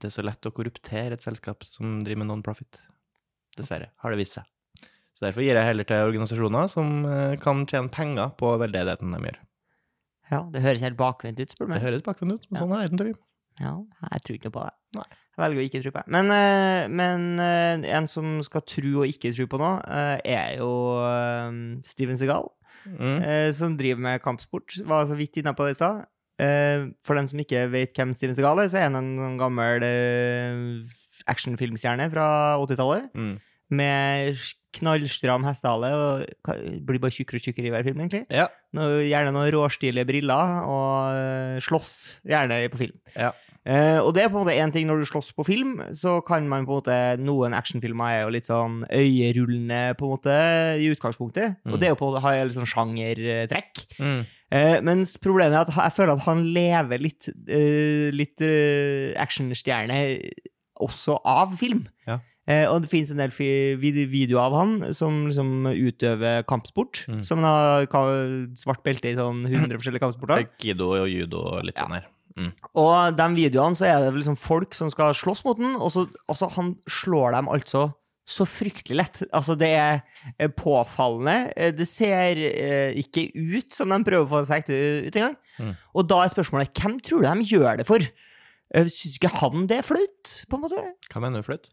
Det 0.00 0.08
er 0.08 0.14
så 0.16 0.24
lett 0.24 0.46
å 0.48 0.54
korruptere 0.54 1.14
et 1.14 1.22
selskap 1.22 1.62
som 1.68 2.00
driver 2.02 2.24
med 2.24 2.30
non-profit. 2.32 2.80
Dessverre, 3.58 3.92
har 4.00 4.10
det 4.10 4.18
vist 4.22 4.38
seg. 4.38 4.48
Så 5.20 5.26
derfor 5.28 5.44
gir 5.44 5.52
jeg 5.58 5.66
heller 5.68 5.84
til 5.84 6.06
organisasjoner 6.08 6.70
som 6.72 7.04
eh, 7.04 7.34
kan 7.42 7.66
tjene 7.68 7.92
penger 7.92 8.30
på 8.40 8.54
veldedigheten 8.62 9.12
de 9.12 9.18
gjør. 9.28 9.40
ja. 10.32 10.38
Det 10.54 10.62
høres 10.64 10.80
helt 10.80 10.96
bakvendt 10.96 11.40
ut, 11.42 11.50
spør 11.52 11.68
du 11.68 11.74
Det 11.74 11.82
høres 11.84 12.02
bakvendt 12.06 12.38
ut, 12.38 12.46
men 12.50 12.60
sånn 12.62 12.72
er 12.72 12.80
verden, 12.86 13.00
Torgrim. 13.02 13.18
Ja, 13.60 13.74
jeg 14.14 14.22
tror 14.24 14.36
ikke 14.38 14.48
noe 14.48 14.54
på 14.56 14.62
det. 14.64 14.72
Nei. 14.96 15.04
Jeg 15.36 15.42
velger 15.44 15.60
å 15.60 15.66
ikke 15.68 15.80
tro 15.84 15.90
på 15.92 16.00
det. 16.00 16.12
Men, 16.16 16.30
eh, 16.32 16.86
men 16.88 17.26
eh, 17.44 17.84
en 17.98 18.08
som 18.08 18.38
skal 18.46 18.64
tro 18.64 18.94
og 19.02 19.10
ikke 19.12 19.34
tro 19.36 19.44
på 19.52 19.60
noe, 19.60 19.82
er 20.24 20.56
jo 20.62 20.70
Steven 21.84 22.16
Segal, 22.20 22.48
Mm. 22.88 23.52
som 23.52 23.74
driver 23.76 24.00
med 24.00 24.22
kampsport. 24.24 24.72
Var 24.88 25.04
så 25.04 25.12
vidt 25.18 25.36
inne 25.36 25.52
på 25.52 25.66
det 25.66 25.74
i 25.74 25.76
stad. 25.76 26.06
For 27.04 27.12
dem 27.18 27.26
som 27.28 27.38
ikke 27.42 27.66
vet 27.68 27.92
hvem 27.92 28.14
Steven 28.16 28.32
Segal 28.38 28.56
er, 28.62 28.70
så 28.72 28.78
er 28.80 28.86
han 28.88 28.96
en 28.96 29.10
sånn 29.20 29.36
gammel 29.36 29.84
actionfilmstjerne 31.28 32.06
fra 32.12 32.26
80-tallet. 32.62 33.10
Mm. 33.12 33.34
Med 33.70 34.40
knallstram 34.76 35.44
hestehale 35.46 35.90
og 35.98 36.50
blir 36.86 37.00
bare 37.02 37.14
tjukkere 37.14 37.40
og 37.40 37.46
tjukkere 37.46 37.70
i 37.70 37.74
hver 37.74 37.86
film, 37.86 38.02
egentlig. 38.04 38.24
Ja. 38.30 38.46
Noe, 38.76 39.02
gjerne 39.02 39.32
noen 39.34 39.50
råstilige 39.54 40.06
briller, 40.08 40.58
og 40.70 41.18
eh, 41.18 41.62
slåss 41.64 41.94
gjerne 42.28 42.62
på 42.70 42.84
film. 42.84 42.98
Ja. 43.16 43.32
Uh, 43.60 44.00
og 44.00 44.14
det 44.16 44.22
er 44.22 44.30
på 44.32 44.38
en 44.38 44.46
måte 44.46 44.56
én 44.56 44.70
ting 44.72 44.86
når 44.88 45.02
du 45.02 45.08
slåss 45.10 45.34
på 45.36 45.44
film, 45.44 45.74
så 45.92 46.14
kan 46.24 46.46
man 46.48 46.64
på 46.64 46.72
en 46.72 46.78
måte 46.78 46.94
Noen 47.20 47.52
actionfilmer 47.52 48.14
er 48.14 48.22
jo 48.22 48.30
litt 48.32 48.48
sånn 48.48 48.78
øyerullende, 48.88 49.80
på 49.98 50.06
en 50.06 50.14
måte, 50.14 50.36
i 50.80 50.88
utgangspunktet. 50.94 51.58
Mm. 51.60 51.74
Og 51.74 51.76
det 51.76 51.90
er 51.90 51.92
jo 51.92 51.98
på 52.00 52.06
en 52.06 52.14
måte, 52.14 52.22
har 52.24 52.38
jeg 52.38 52.48
litt 52.48 52.56
sånn 52.56 52.72
sjangertrekk. 52.72 53.82
Mm. 54.00 54.22
Uh, 54.50 54.78
mens 54.88 55.12
problemet 55.20 55.58
er 55.58 55.66
at 55.66 55.74
jeg 55.76 55.96
føler 55.98 56.14
at 56.16 56.24
han 56.24 56.40
lever 56.56 57.04
litt, 57.04 57.28
uh, 57.28 58.08
litt 58.16 58.48
actionstjerne 59.20 60.00
også 60.80 61.20
av 61.28 61.52
film. 61.60 61.84
Ja. 62.08 62.22
Eh, 62.50 62.64
og 62.66 62.80
det 62.82 62.90
finnes 62.90 63.12
en 63.14 63.20
del 63.22 63.30
videoer 63.80 64.40
av 64.42 64.56
han 64.58 64.72
som 64.96 65.20
liksom 65.28 65.68
utøver 65.70 66.42
kampsport. 66.50 67.04
Mm. 67.10 67.20
Som 67.26 67.44
han 67.46 67.86
har 67.92 68.16
svart 68.58 68.82
belte 68.86 69.12
i 69.12 69.18
sånn 69.18 69.44
100 69.46 69.76
forskjellige 69.78 70.02
kampsporter. 70.02 70.48
Kido 70.58 70.90
og 70.98 71.06
judo 71.12 71.44
og 71.54 71.64
litt 71.68 71.78
Ja. 71.78 71.86
sånn 71.86 72.00
her. 72.00 72.08
Og 72.78 73.16
de 73.18 73.26
videoene 73.36 73.76
så 73.76 73.84
er 73.90 74.04
det 74.06 74.14
liksom 74.16 74.36
folk 74.38 74.72
som 74.74 74.90
skal 74.90 75.12
slåss 75.18 75.42
mot 75.44 75.58
den, 75.60 75.74
og 75.76 75.90
så 75.92 76.06
og 76.28 76.36
så 76.38 76.48
han 76.54 76.76
slår 76.88 77.32
dem 77.36 77.48
altså 77.52 77.90
så 78.30 78.46
fryktelig 78.46 78.96
lett. 78.96 79.16
Altså, 79.34 79.56
det 79.58 79.70
er 79.74 80.02
eh, 80.38 80.46
påfallende. 80.54 81.52
Eh, 81.56 81.72
Det 81.74 81.86
ser 81.88 82.38
eh, 82.38 82.92
ikke 83.00 83.24
ut 83.34 83.72
som 83.74 83.90
de 83.90 83.98
prøver 84.06 84.22
å 84.22 84.30
få 84.30 84.42
seg 84.46 84.62
ekte 84.62 84.78
ut 85.08 85.16
engang. 85.18 85.36
Mm. 85.58 85.72
Og 85.98 86.06
da 86.06 86.20
er 86.22 86.30
spørsmålet 86.30 86.70
hvem 86.78 87.00
tror 87.02 87.24
du 87.24 87.28
de 87.28 87.48
gjør 87.50 87.80
det 87.82 87.86
for? 87.88 87.98
Syns 88.70 89.18
ikke 89.18 89.32
han 89.40 89.66
det 89.66 89.80
er 89.80 89.82
flaut, 89.82 90.30
på 90.48 90.56
en 90.56 90.62
måte? 90.62 90.78
Hva 91.10 91.20
mener 91.24 91.42
du 91.42 91.48
flaut? 91.48 91.66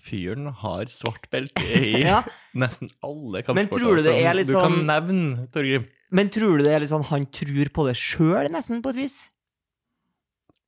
Fyren 0.00 0.48
har 0.62 0.88
svart 0.92 1.26
belte 1.32 1.60
i 1.76 2.00
Ja, 2.08 2.22
nesten 2.56 2.88
alle 3.04 3.42
Men 3.44 3.66
kampsporter 3.68 3.84
tror 3.84 3.96
du 3.98 4.02
det 4.02 4.12
som 4.14 4.28
er 4.30 4.38
litt 4.38 4.48
du 4.50 4.54
kan 4.56 4.72
sånn- 4.78 4.86
nevne, 4.88 5.48
Torgrim. 5.54 5.88
Men 6.10 6.30
tror 6.34 6.58
du 6.58 6.64
det 6.66 6.72
er 6.74 6.82
litt 6.82 6.90
sånn 6.92 7.04
han 7.12 7.26
tror 7.30 7.68
på 7.76 7.84
det 7.86 7.96
sjøl, 8.00 8.48
nesten, 8.50 8.80
på 8.82 8.90
et 8.94 8.98
vis? 9.04 9.18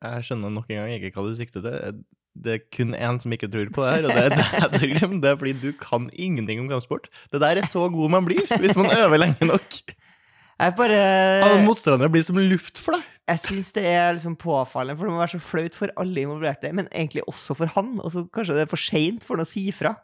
Jeg 0.02 0.26
skjønner 0.26 0.50
nok 0.50 0.70
en 0.70 0.80
gang 0.82 0.96
ikke 0.98 1.14
hva 1.16 1.24
du 1.30 1.36
sikter 1.38 1.62
til. 1.64 2.02
Det 2.32 2.52
er 2.56 2.62
kun 2.72 2.94
én 2.96 3.18
som 3.22 3.32
ikke 3.36 3.48
tror 3.52 3.68
på 3.74 3.82
det 3.84 3.90
her, 3.92 4.06
og 4.08 4.14
det 4.16 4.22
er 4.22 4.36
deg, 4.36 4.68
Torgrim. 4.76 5.18
Det 5.22 5.30
er 5.32 5.36
fordi 5.40 5.52
du 5.62 5.68
kan 5.78 6.08
ingenting 6.14 6.62
om 6.62 6.70
kampsport. 6.70 7.10
Det 7.32 7.40
der 7.42 7.60
er 7.60 7.68
så 7.68 7.88
god 7.92 8.10
man 8.14 8.26
blir 8.26 8.42
hvis 8.62 8.76
man 8.78 8.88
øver 8.94 9.20
lenge 9.20 9.48
nok. 9.50 9.80
Jeg 10.62 10.76
bare 10.78 10.98
Alle 11.42 11.64
motstandere 11.66 12.10
blir 12.12 12.22
som 12.26 12.38
luft 12.38 12.78
for 12.78 12.94
deg. 12.96 13.08
Jeg 13.32 13.40
syns 13.44 13.70
det 13.74 13.84
er 13.86 14.16
liksom 14.16 14.34
påfallende, 14.38 14.98
for 14.98 15.06
det 15.08 15.14
må 15.14 15.20
være 15.22 15.34
så 15.36 15.42
flaut 15.42 15.76
for 15.78 15.92
alle 15.98 16.24
involverte, 16.24 16.70
men 16.74 16.88
egentlig 16.90 17.22
også 17.30 17.54
for 17.58 17.70
han. 17.74 17.94
Og 18.02 18.10
så 18.14 18.24
kanskje 18.34 18.56
det 18.58 18.64
er 18.66 18.70
for 18.70 18.82
seint 18.82 19.26
for 19.26 19.38
han 19.38 19.46
å 19.46 19.48
si 19.48 19.68
ifra. 19.70 19.94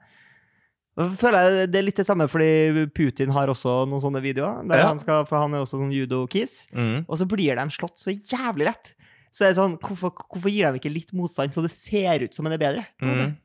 Føler 0.98 1.38
jeg 1.46 1.70
Det 1.70 1.78
er 1.78 1.84
litt 1.86 1.98
det 2.00 2.06
samme 2.08 2.26
fordi 2.26 2.86
Putin 2.90 3.30
har 3.34 3.50
også 3.52 3.84
noen 3.86 4.02
sånne 4.02 4.22
videoer. 4.22 4.64
Der 4.66 4.82
Ja. 4.82 4.88
han 4.90 4.98
skal, 4.98 5.26
for 5.26 5.38
han 5.38 5.54
er 5.54 5.62
også 5.62 5.78
sånn 5.78 5.94
judo-kis. 5.94 6.66
Mm. 6.74 7.04
Og 7.06 7.18
så 7.18 7.26
blir 7.28 7.54
de 7.54 7.66
slått 7.70 7.98
så 8.02 8.10
jævlig 8.10 8.66
lett. 8.66 8.94
Så 9.30 9.44
er 9.44 9.52
det 9.52 9.60
sånn, 9.60 9.78
hvorfor, 9.78 10.10
hvorfor 10.10 10.50
gir 10.50 10.72
de 10.72 10.80
ikke 10.80 10.92
litt 10.92 11.12
motstand, 11.12 11.52
så 11.54 11.62
det 11.62 11.70
ser 11.70 12.24
ut 12.24 12.34
som 12.34 12.46
en 12.46 12.52
er 12.56 12.58
bedre? 12.58 12.86
Mm. 13.02 13.36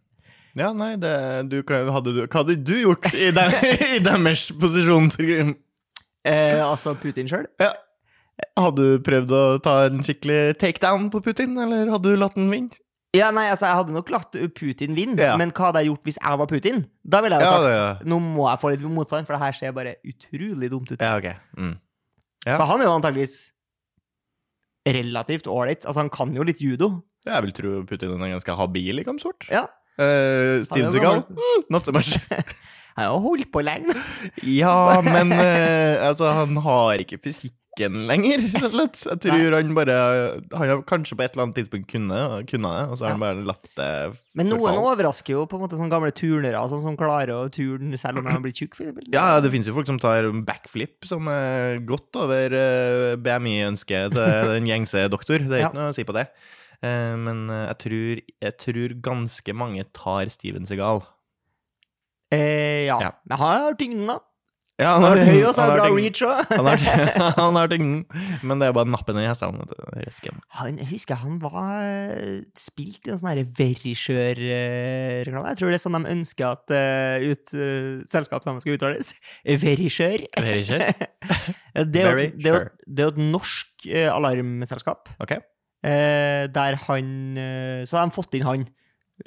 Ja, 0.56 0.72
nei, 0.74 0.96
det, 1.02 1.50
du, 1.50 1.62
hadde 1.66 2.14
du, 2.14 2.22
hva 2.26 2.42
hadde 2.42 2.56
du 2.64 2.74
gjort 2.78 3.10
i, 3.14 3.30
den, 3.36 3.54
i 3.98 4.00
deres 4.02 4.52
posisjon? 4.58 5.12
Eh, 6.26 6.60
altså 6.64 6.94
Putin 7.00 7.28
sjøl? 7.28 7.48
Ja. 7.60 7.74
Hadde 8.58 8.76
du 8.82 9.04
prøvd 9.06 9.30
å 9.36 9.42
ta 9.64 9.74
en 9.88 10.02
skikkelig 10.04 10.56
takedown 10.62 11.10
på 11.14 11.22
Putin, 11.24 11.54
eller 11.60 11.92
hadde 11.94 12.10
du 12.14 12.18
latt 12.18 12.36
den 12.40 12.50
vinne? 12.52 12.80
Ja, 13.14 13.28
nei, 13.30 13.44
altså, 13.52 13.68
jeg 13.70 13.78
hadde 13.78 13.94
nok 13.94 14.10
latt 14.10 14.34
Putin 14.58 14.96
vinne, 14.98 15.20
Ja. 15.22 15.36
men 15.38 15.52
hva 15.54 15.68
hadde 15.70 15.84
jeg 15.84 15.92
gjort 15.92 16.04
hvis 16.10 16.18
jeg 16.18 16.38
var 16.42 16.48
Putin? 16.50 16.80
Da 17.06 17.22
ville 17.22 17.38
jeg 17.38 17.46
jo 17.46 17.52
Ja, 17.52 17.60
sagt 17.62 18.00
det- 18.02 18.08
nå 18.10 18.18
må 18.20 18.48
jeg 18.50 18.60
få 18.64 18.72
litt 18.74 18.82
motstand, 18.90 19.28
for 19.28 19.34
det 19.38 19.42
her 19.44 19.52
ser 19.54 19.72
bare 19.72 19.96
utrolig 20.04 20.70
dumt 20.72 20.92
ut. 20.92 21.00
Ja, 21.00 21.18
ok. 21.18 21.36
Mm. 21.58 21.76
Ja. 22.48 22.58
For 22.58 22.66
han 22.66 22.82
er 22.82 22.86
jo 22.86 22.96
antageligvis 23.00 23.52
relativt 24.88 25.46
ålreit. 25.48 25.86
Altså, 25.86 26.02
han 26.02 26.10
kan 26.10 26.34
jo 26.36 26.44
litt 26.44 26.60
judo. 26.60 27.04
Jeg 27.26 27.42
vil 27.46 27.52
tro 27.56 27.84
Putin 27.88 28.18
er 28.20 28.34
ganske 28.34 28.58
habil 28.58 29.00
i 29.00 29.04
kampsport. 29.08 29.48
Ja. 29.52 29.68
Uh, 29.94 30.64
Steven 30.66 30.90
Ja, 30.90 30.92
Seagal, 30.92 31.24
not 31.70 31.86
so 31.86 31.92
much. 31.94 32.18
Han 32.96 33.10
har 33.10 33.20
holdt 33.26 33.52
på 33.52 33.62
lenge. 33.66 33.96
ja, 34.44 35.02
men 35.02 35.32
eh, 35.34 35.98
altså, 36.08 36.30
han 36.38 36.58
har 36.62 37.02
ikke 37.02 37.18
fysikken 37.24 37.60
lenger, 38.06 38.38
rett 38.54 38.66
og 38.68 38.74
slett. 38.76 39.00
Jeg 39.10 39.20
tror 39.24 39.56
han 39.58 39.72
bare 39.74 39.94
Han 40.54 40.70
har 40.70 40.82
kanskje 40.86 41.16
på 41.18 41.24
et 41.26 41.34
eller 41.34 41.48
annet 41.48 41.56
tidspunkt 41.58 41.88
kunne, 41.90 42.20
kunne 42.46 42.70
det, 42.76 42.84
og 42.92 43.00
så 43.00 43.08
har 43.08 43.16
han 43.16 43.24
bare 43.24 43.46
latt 43.50 43.66
det 43.80 43.88
Men 44.38 44.52
noen 44.52 44.62
forfall. 44.62 44.92
overrasker 44.92 45.34
jo 45.34 45.48
på 45.50 45.58
en 45.58 45.64
måte 45.66 45.80
sånne 45.80 45.90
gamle 45.90 46.12
turnere, 46.14 46.62
sånn 46.70 46.84
som 46.86 46.98
klarer 47.00 47.34
å 47.34 47.48
turne 47.50 47.98
selv 47.98 48.22
om 48.22 48.28
de 48.30 48.36
har 48.36 48.44
blitt 48.46 48.62
tjukke. 48.62 48.92
Ja, 49.16 49.40
det 49.42 49.50
finnes 49.56 49.66
jo 49.72 49.74
folk 49.74 49.90
som 49.90 49.98
tar 50.04 50.30
backflip, 50.46 51.00
som 51.10 51.26
er 51.34 51.82
godt 51.90 52.14
over 52.22 52.54
eh, 52.62 53.16
BMI-ønsket 53.26 54.14
til 54.20 54.52
den 54.54 54.70
gjengse 54.70 55.08
doktor. 55.10 55.42
Det 55.42 55.58
er 55.58 55.66
Ja. 55.66 55.72
ikke 55.74 55.82
noe 55.82 55.90
å 55.90 55.98
si 55.98 56.06
på 56.06 56.14
det. 56.20 56.28
Eh, 56.86 57.16
men 57.26 57.48
eh, 57.50 57.66
jeg 57.72 57.82
tror, 57.88 58.24
jeg 58.46 58.58
tror 58.68 58.96
ganske 59.10 59.58
mange 59.58 59.90
tar 59.98 60.30
Steven 60.30 60.70
Seagal. 60.70 61.02
Eh, 62.34 62.84
ja. 62.90 63.00
Ja. 63.08 63.12
Men 63.30 63.44
han 63.44 63.66
har 63.68 63.80
tyngden, 63.80 64.08
da. 64.10 64.20
Ja, 64.82 64.96
Han 64.98 65.20
er 65.20 65.28
høy 65.30 65.44
og 65.46 65.52
så 65.54 65.62
han 65.62 65.70
har 65.70 65.84
har 65.84 65.92
bra 65.92 65.98
reach 66.02 66.22
òg. 66.26 66.50
Han 66.50 66.66
har, 66.66 66.82
han 67.38 67.58
har 67.60 67.70
tyngden, 67.70 68.00
men 68.42 68.58
det 68.62 68.68
er 68.68 68.74
bare 68.74 68.90
nappen 68.90 69.20
i 69.22 69.26
hestene. 69.28 69.68
Han, 70.58 70.80
jeg 70.82 70.88
husker 70.90 71.20
han 71.22 71.36
var 71.44 71.76
eh, 71.78 72.40
spilt 72.58 73.06
i 73.06 73.14
en 73.14 73.20
sånn 73.22 73.44
Verisjør-reklame. 73.60 75.54
Jeg 75.54 75.60
tror 75.62 75.70
det 75.70 75.78
er 75.78 75.84
sånn 75.86 76.00
de 76.00 76.14
ønsker 76.16 76.50
at 76.50 76.74
uh, 76.74 77.22
ut, 77.22 77.54
uh, 77.54 78.02
selskapsnavnet 78.10 78.66
skal 78.66 78.80
uttales. 78.80 79.14
Verisjør. 79.46 80.26
Verisjør? 80.42 80.86
det, 81.94 82.04
er 82.04 82.24
jo- 82.26 82.30
er 82.34 83.06
er 83.06 83.14
et 83.14 83.24
norsk 83.30 83.88
uh, 83.94 84.10
alarmselskap. 84.18 85.14
Ok. 85.22 85.38
Uh, 85.86 86.48
der 86.56 86.80
han 86.88 87.08
Så 87.86 87.98
har 88.00 88.08
de 88.08 88.16
fått 88.16 88.34
inn 88.40 88.48
han 88.48 88.66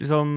som 0.02 0.34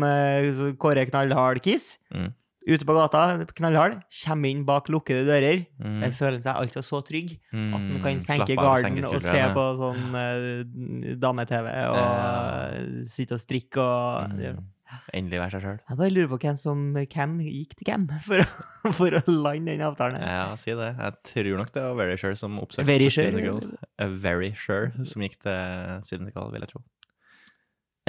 Kåre 0.80 1.08
Knallhard 1.10 1.64
Kiss. 1.66 1.96
Mm. 2.14 2.30
Ute 2.70 2.86
på 2.86 2.94
gata, 2.94 3.22
knallhard. 3.58 4.00
Kommer 4.22 4.52
inn 4.54 4.64
bak 4.68 4.90
lukkede 4.94 5.26
dører. 5.28 5.64
Mm. 5.82 6.00
Den 6.06 6.14
føler 6.18 6.42
seg 6.44 6.54
altså 6.54 6.84
så 6.86 7.00
trygg 7.06 7.36
at 7.50 7.56
han 7.58 7.88
Mm, 7.90 8.02
kan 8.04 8.20
senke 8.22 8.54
av, 8.54 8.66
garden 8.84 9.06
og 9.10 9.22
se 9.24 9.46
på 9.56 9.64
sånn 9.80 10.18
uh, 10.18 11.14
dame-TV 11.20 11.70
og 11.90 12.02
uh. 12.02 13.08
sitte 13.10 13.40
og 13.40 13.46
strikke 13.46 13.82
og 13.86 14.36
Mm. 14.40 14.68
Endelig 15.14 15.38
være 15.38 15.52
seg 15.54 15.62
sjøl. 15.62 15.76
Jeg 15.86 15.98
bare 16.00 16.14
lurer 16.16 16.30
på 16.32 16.38
hvem 16.42 16.56
som 16.58 16.80
hvem 16.98 17.34
gikk 17.46 17.76
til 17.78 17.90
hvem 17.92 18.08
for 18.26 18.42
å, 18.42 18.92
for 18.98 19.18
å 19.20 19.22
lande 19.30 19.76
den 19.76 19.84
avtalen. 19.86 20.22
Ja, 20.24 20.48
si 20.58 20.74
det. 20.78 20.88
Jeg 20.98 21.20
tror 21.30 21.60
nok 21.62 21.74
det 21.76 21.84
var 21.86 21.98
Very 22.00 22.18
Sure 22.18 22.38
som 22.40 22.58
oppsøkte 22.62 22.88
Very 22.90 23.10
Sure? 23.14 23.54
Eh, 24.02 24.16
Very 24.24 24.50
Sure 24.58 24.90
som 25.06 25.26
gikk 25.26 25.38
til 25.46 26.00
Sydney 26.10 26.34
Call, 26.34 26.50
vil 26.54 26.66
jeg 26.66 26.74
tro. 26.74 26.82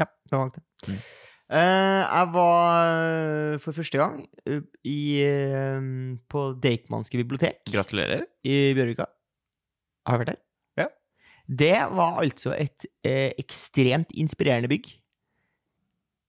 Ja, 0.00 0.06
det 0.08 0.32
var 0.38 0.48
nok 0.48 0.56
det. 0.56 0.64
Mm. 0.88 1.02
Eh, 1.50 2.02
jeg 2.06 2.28
var 2.30 2.92
eh, 2.94 3.56
for 3.58 3.74
første 3.74 3.98
gang 3.98 4.20
eh, 4.46 4.60
i, 4.86 5.00
på 6.30 6.44
Deichmanske 6.62 7.18
bibliotek 7.18 7.64
Gratulerer. 7.72 8.22
i 8.46 8.70
Bjørvika. 8.78 9.08
Har 10.06 10.14
du 10.18 10.22
vært 10.22 10.32
der? 10.36 10.40
Ja. 10.78 10.86
Det 11.50 11.74
var 11.98 12.20
altså 12.22 12.54
et 12.54 12.86
eh, 13.02 13.32
ekstremt 13.42 14.14
inspirerende 14.14 14.70
bygg. 14.70 14.92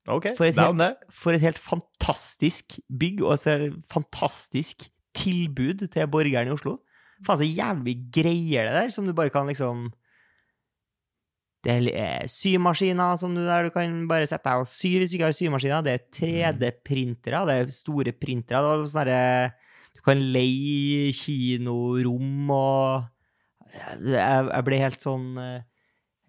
OK, 0.10 0.32
For 0.34 0.50
et 0.50 0.58
down 0.58 0.82
det. 0.82 0.96
For 1.14 1.38
et 1.38 1.44
helt 1.46 1.62
fantastisk 1.62 2.80
bygg, 2.90 3.22
og 3.22 3.38
et 3.38 3.78
fantastisk 3.94 4.88
tilbud 5.14 5.86
til 5.94 6.10
borgerne 6.10 6.50
i 6.50 6.56
Oslo. 6.56 6.80
Faen, 7.28 7.38
så 7.38 7.46
jævlig 7.46 8.00
greier 8.16 8.66
det 8.66 8.74
der, 8.80 8.90
som 8.90 9.06
du 9.06 9.14
bare 9.14 9.30
kan 9.30 9.46
liksom 9.46 9.92
Det 11.62 11.74
er 11.74 11.88
eh, 11.94 12.30
symaskiner 12.30 13.18
som 13.22 13.36
du, 13.38 13.44
der 13.46 13.68
du 13.68 13.74
kan 13.74 13.94
bare 14.10 14.26
sette 14.30 14.50
deg 14.50 14.64
og 14.64 14.70
sy 14.70 14.96
hvis 14.98 15.12
du 15.12 15.18
ikke 15.20 15.28
har 15.30 15.38
symaskiner. 15.38 15.84
Det 15.86 15.94
er 15.94 16.06
3D-printere, 16.18 17.44
det 17.50 17.58
er 17.60 17.74
store 17.76 18.14
printere. 18.18 18.62
Det 18.66 18.72
er 18.72 18.88
sånn 18.88 19.02
derre 19.04 19.20
Du 19.92 20.02
kan 20.08 20.24
leie 20.34 21.12
kinorom 21.14 22.56
og 22.56 23.10
Jeg, 23.76 24.64
ble 24.68 24.82
helt 24.82 25.06
sånn 25.06 25.38
eh, 25.38 25.62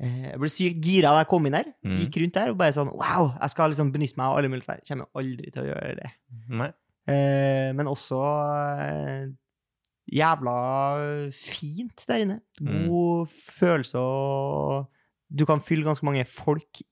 Jeg 0.04 0.42
ble 0.42 0.52
sykt 0.52 0.84
gira 0.84 1.16
da 1.16 1.24
jeg 1.24 1.32
kom 1.32 1.48
inn 1.48 1.56
der. 1.56 1.72
Mm. 1.80 1.98
Gikk 2.04 2.20
rundt 2.20 2.36
der 2.36 2.52
og 2.52 2.60
bare 2.60 2.76
sånn 2.76 2.92
Wow, 2.92 3.32
jeg 3.38 3.56
skal 3.56 3.72
liksom 3.72 3.96
benytte 3.96 4.20
meg 4.20 4.28
av 4.28 4.40
alle 4.40 4.52
muligheter. 4.52 4.84
Jeg 4.84 4.92
kommer 4.92 5.22
aldri 5.22 5.54
til 5.54 5.64
å 5.64 5.68
gjøre 5.72 5.98
det. 6.02 6.14
Nei. 6.60 6.72
Eh, 7.08 7.72
men 7.74 7.88
også 7.90 8.20
eh, 8.84 9.30
jævla 10.12 10.56
fint 11.34 12.04
der 12.04 12.26
inne. 12.26 12.42
Mm. 12.60 12.90
God 12.90 13.32
følelse 13.32 13.98
og 13.98 14.90
Du 15.32 15.46
kan 15.48 15.62
fylle 15.64 15.86
ganske 15.86 16.04
mange 16.06 16.24
folk 16.28 16.82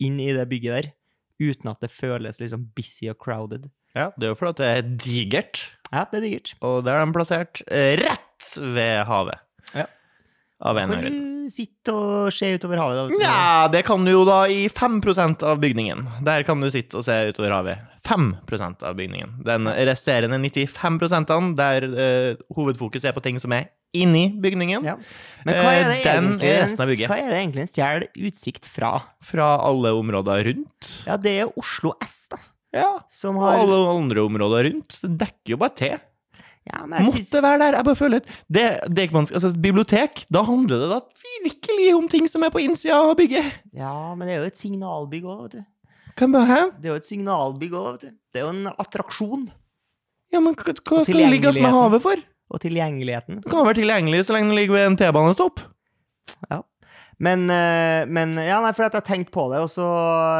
inn 0.00 0.16
i 0.22 0.30
det 0.32 0.46
bygget 0.48 0.72
der 0.76 0.90
uten 1.40 1.70
at 1.72 1.80
det 1.84 1.90
føles 1.92 2.40
liksom 2.40 2.66
busy 2.76 3.08
og 3.12 3.18
crowded. 3.20 3.68
Ja, 3.96 4.10
det 4.16 4.28
er 4.28 4.32
jo 4.34 4.38
fordi 4.38 4.60
det 4.62 4.68
er 4.70 4.90
digert, 5.02 5.62
Ja, 5.90 6.04
det 6.10 6.20
er 6.20 6.24
digert. 6.26 6.52
og 6.62 6.84
der 6.86 7.00
er 7.00 7.06
de 7.08 7.14
plassert 7.16 7.62
eh, 7.66 7.96
rett 7.98 8.50
ved 8.60 9.04
havet. 9.08 9.40
Ja. 9.74 9.86
Av 10.60 10.76
en 10.76 10.90
eller 10.92 11.06
annen 11.08 11.46
du 11.48 11.50
sitte 11.50 11.92
og 11.96 12.28
se 12.36 12.50
utover 12.54 12.78
havet? 12.78 12.98
da? 13.00 13.18
Nja, 13.18 13.68
det 13.72 13.80
kan 13.88 14.04
du 14.04 14.10
jo 14.12 14.20
da 14.28 14.42
i 14.52 14.68
5% 14.68 15.42
av 15.48 15.58
bygningen. 15.62 16.04
Der 16.26 16.44
kan 16.46 16.60
du 16.60 16.68
sitte 16.70 17.00
og 17.00 17.06
se 17.06 17.16
utover 17.32 17.54
havet. 17.56 17.80
5% 18.06 18.84
av 18.86 18.94
bygningen. 19.00 19.40
Den 19.44 19.66
resterende 19.88 20.38
95% 20.38 21.56
der 21.58 21.86
uh, 21.88 22.44
hovedfokus 22.56 23.04
er 23.08 23.16
på 23.16 23.24
ting 23.24 23.40
som 23.40 23.56
er 23.56 23.70
inni 23.96 24.28
bygningen. 24.40 24.84
Ja. 24.84 24.96
Men 25.44 25.54
hva 25.54 25.72
er 25.72 25.88
det, 25.88 25.96
Eh, 25.98 26.04
den 26.04 26.24
egentlig, 26.24 26.48
er 26.48 26.62
en- 26.62 26.68
resten 26.68 26.80
av 26.84 26.88
bygget. 26.88 27.08
hva 27.08 27.16
er 27.18 27.28
det 27.30 27.38
egentlig 27.40 27.60
en 27.60 27.66
stjeler 27.72 28.06
utsikt 28.16 28.64
fra? 28.66 28.92
Fra 29.22 29.48
alle 29.66 29.88
områder 29.96 30.44
rundt. 30.44 30.90
Ja, 31.06 31.16
det 31.16 31.40
er 31.40 31.52
Oslo 31.58 31.92
S, 32.04 32.28
da. 32.30 32.36
Ja, 32.72 32.98
Som 33.08 33.36
og 33.36 33.42
har 33.48 33.58
alle 33.64 33.80
andre 33.98 34.20
områder 34.22 34.70
rundt. 34.70 35.00
Det 35.02 35.18
dekker 35.18 35.54
jo 35.54 35.56
bare 35.56 35.74
til. 35.74 35.98
ja, 36.70 36.84
Måtte 36.86 37.12
synes... 37.16 37.32
være 37.42 37.58
der. 37.58 37.72
Jeg 37.72 37.84
bare 37.84 37.96
føler 37.96 38.20
det, 38.50 38.80
det, 38.94 39.10
altså 39.10 39.48
et 39.50 39.62
bibliotek, 39.62 40.24
da 40.30 40.42
handler 40.44 40.78
det 40.84 40.90
da 40.90 41.00
virkelig 41.42 41.94
om 41.96 42.08
ting 42.08 42.28
som 42.28 42.44
er 42.44 42.50
på 42.50 42.60
innsida 42.62 42.94
av 43.00 43.16
bygget. 43.16 43.52
Ja, 43.74 44.14
men 44.14 44.28
det 44.28 44.36
er 44.36 44.42
jo 44.42 44.46
et 44.46 44.56
signalbygg 44.60 45.24
òg, 45.24 45.42
vet 45.42 45.52
du. 45.52 45.64
Det 46.20 46.84
er 46.84 46.92
jo 46.92 46.94
et 46.94 47.06
signalbygg 47.06 47.72
òg, 47.72 47.92
vet 47.92 48.00
du. 48.00 48.10
Det 48.32 48.42
er 48.42 48.44
jo 48.44 48.50
en 48.50 48.66
attraksjon. 48.78 49.50
Ja, 50.32 50.38
men 50.38 50.54
hva, 50.54 50.74
skal 50.78 51.04
det 51.04 51.30
ligge 51.30 51.48
att 51.48 51.54
med 51.54 51.72
havet 51.72 52.02
for? 52.02 52.14
Og 52.50 52.60
tilgjengeligheten. 52.62 53.42
Det 53.44 53.50
kan 53.52 53.66
være 53.66 53.78
tilgjengelig 53.78 54.24
så 54.26 54.34
lenge 54.34 54.50
det 54.50 54.58
ligger 54.58 54.74
ved 54.78 54.86
en 54.88 54.98
T-banestopp. 54.98 55.62
Men, 57.20 57.44
eh, 57.52 58.06
men 58.08 58.32
ja, 58.40 58.62
nei, 58.64 58.70
for 58.72 58.86
jeg 58.86 58.94
har 58.94 59.04
tenkt 59.04 59.30
på 59.34 59.44
det, 59.52 59.60
og 59.60 59.68
så 59.68 59.84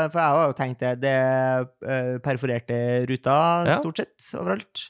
For 0.08 0.16
jeg 0.16 0.36
har 0.36 0.46
jo 0.48 0.56
tenkt 0.56 0.80
det. 0.80 0.94
Det 1.02 1.12
er 1.12 1.66
eh, 1.84 2.14
perforerte 2.24 2.78
ruter 3.10 3.68
Ja. 3.68 3.76
stort 3.82 4.00
sett 4.00 4.30
overalt. 4.40 4.86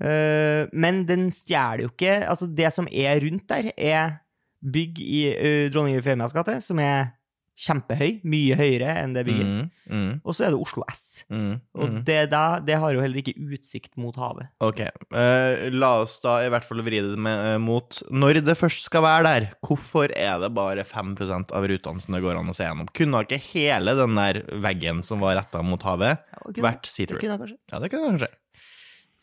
Eh, 0.00 0.64
men 0.72 1.04
den 1.08 1.30
stjeler 1.32 1.86
jo 1.86 1.88
ikke 1.88 2.18
Altså, 2.28 2.48
det 2.52 2.72
som 2.72 2.88
er 2.92 3.20
rundt 3.20 3.46
der, 3.48 3.70
er 3.76 4.18
bygg 4.64 4.98
i 5.00 5.68
Dronning 5.72 5.96
Eufemias 6.00 6.32
gate, 6.34 6.58
som 6.64 6.80
er 6.80 7.12
kjempehøy. 7.56 8.18
Mye 8.28 8.56
høyere 8.58 8.94
enn 9.00 9.14
det 9.16 9.24
bygget. 9.26 9.48
Mm, 9.48 9.68
mm, 9.88 10.10
Og 10.24 10.36
så 10.36 10.46
er 10.46 10.54
det 10.54 10.60
Oslo 10.60 10.84
S. 10.92 11.24
mm, 11.32 11.54
Og 11.78 11.88
mm. 11.92 11.98
det, 12.06 12.18
da, 12.32 12.42
det 12.60 12.76
har 12.82 12.92
jo 12.94 13.02
heller 13.02 13.22
ikke 13.22 13.36
utsikt 13.56 13.96
mot 14.00 14.16
havet. 14.20 14.50
Ok, 14.64 14.84
Uh, 15.16 15.68
la 15.72 16.02
oss 16.02 16.18
da 16.20 16.40
i 16.44 16.50
hvert 16.52 16.66
fall 16.66 16.82
vri 16.84 16.98
det 17.00 17.16
med, 17.22 17.38
uh, 17.54 17.60
mot 17.62 18.00
Når 18.10 18.40
det 18.44 18.56
først 18.58 18.88
skal 18.88 19.04
være 19.06 19.24
der, 19.26 19.46
hvorfor 19.64 20.12
er 20.12 20.40
det 20.42 20.50
bare 20.56 20.84
5% 20.84 21.54
av 21.56 21.68
rutene 21.70 22.02
som 22.02 22.16
det 22.16 22.22
går 22.24 22.40
an 22.40 22.50
å 22.52 22.56
se 22.56 22.66
gjennom? 22.66 22.90
Kunne 22.96 23.22
ikke 23.24 23.40
hele 23.52 23.94
den 23.96 24.18
der 24.18 24.42
veggen 24.64 25.02
som 25.06 25.22
var 25.24 25.38
retta 25.40 25.62
mot 25.64 25.82
havet, 25.86 26.20
Ja, 26.26 26.42
og 26.44 26.60
vært 26.66 26.90
det 26.90 27.16
kunne 27.16 27.38
kanskje. 27.40 27.58
Ja, 27.72 27.80
det 27.80 27.92
kunne 27.94 28.12
kanskje. 28.12 28.32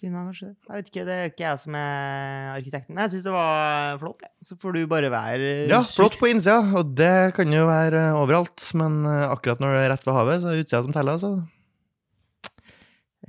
Kunne 0.04 0.20
kanskje. 0.28 0.50
Jeg 0.68 0.76
vet 0.76 0.90
ikke, 0.92 1.04
det 1.08 1.14
er 1.16 1.30
ikke 1.30 1.44
jeg 1.46 1.60
som 1.62 1.76
er 1.80 2.48
arkitekten. 2.58 2.92
Men 2.92 3.06
jeg 3.06 3.14
syns 3.14 3.24
det 3.30 3.34
var 3.38 4.00
flott. 4.02 4.24
jeg. 4.26 4.32
Så 4.50 4.58
får 4.60 4.76
du 4.76 4.82
bare 4.92 5.12
være 5.14 5.52
Ja, 5.72 5.80
flott 5.88 6.18
på 6.20 6.28
innsida, 6.28 6.58
og 6.76 6.92
det 7.00 7.14
kan 7.38 7.48
jo 7.56 7.62
være 7.70 8.02
eh, 8.10 8.20
overalt, 8.20 8.66
men 8.76 8.98
eh, 9.08 9.24
akkurat 9.32 9.64
når 9.64 9.72
du 9.72 9.80
er 9.80 9.92
rett 9.94 10.04
ved 10.10 10.18
havet, 10.18 10.42
så 10.44 10.50
er 10.52 10.58
det 10.58 10.66
utsida 10.66 10.84
som 10.84 10.96
teller, 10.98 11.16
altså. 11.16 11.32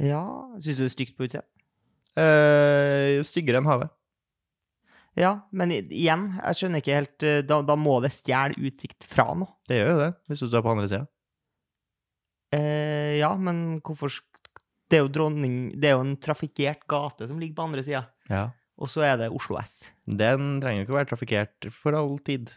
Ja, 0.03 0.25
syns 0.59 0.81
du 0.81 0.83
det 0.83 0.91
er 0.91 0.97
stygt 0.97 1.15
på 1.15 1.29
utsida? 1.29 1.45
Eh, 2.19 3.23
styggere 3.27 3.63
enn 3.63 3.71
havet. 3.71 3.95
Ja, 5.15 5.37
men 5.55 5.71
igjen, 5.71 6.27
jeg 6.41 6.59
skjønner 6.59 6.83
ikke 6.83 6.95
helt 6.99 7.23
eh, 7.23 7.41
Da, 7.47 7.61
da 7.63 7.77
må 7.79 8.01
det 8.03 8.11
stjele 8.17 8.59
utsikt 8.67 9.07
fra 9.07 9.29
noe. 9.39 9.53
Det 9.71 9.79
gjør 9.79 9.93
jo 9.93 10.01
det, 10.03 10.13
hvis 10.27 10.43
du 10.43 10.49
står 10.51 10.65
på 10.67 10.73
andre 10.75 10.91
sida. 10.91 11.07
Eh, 12.55 13.15
ja, 13.23 13.31
men 13.39 13.79
hvorfor 13.87 14.11
Det 14.91 14.99
er 14.99 15.05
jo 15.07 15.09
dronning 15.13 15.55
Det 15.81 15.89
er 15.89 15.95
jo 15.97 16.03
en 16.05 16.17
trafikkert 16.21 16.85
gate 16.91 17.29
som 17.31 17.39
ligger 17.41 17.57
på 17.57 17.65
andre 17.69 17.85
sida. 17.87 18.05
Ja. 18.31 18.51
Og 18.81 18.91
så 18.91 19.05
er 19.07 19.17
det 19.21 19.31
Oslo 19.33 19.57
S. 19.61 19.91
Den 20.05 20.59
trenger 20.63 20.83
jo 20.83 20.87
ikke 20.89 20.95
å 20.97 20.99
være 20.99 21.11
trafikkert 21.13 21.69
for 21.73 21.97
all 21.97 22.17
tid. 22.27 22.51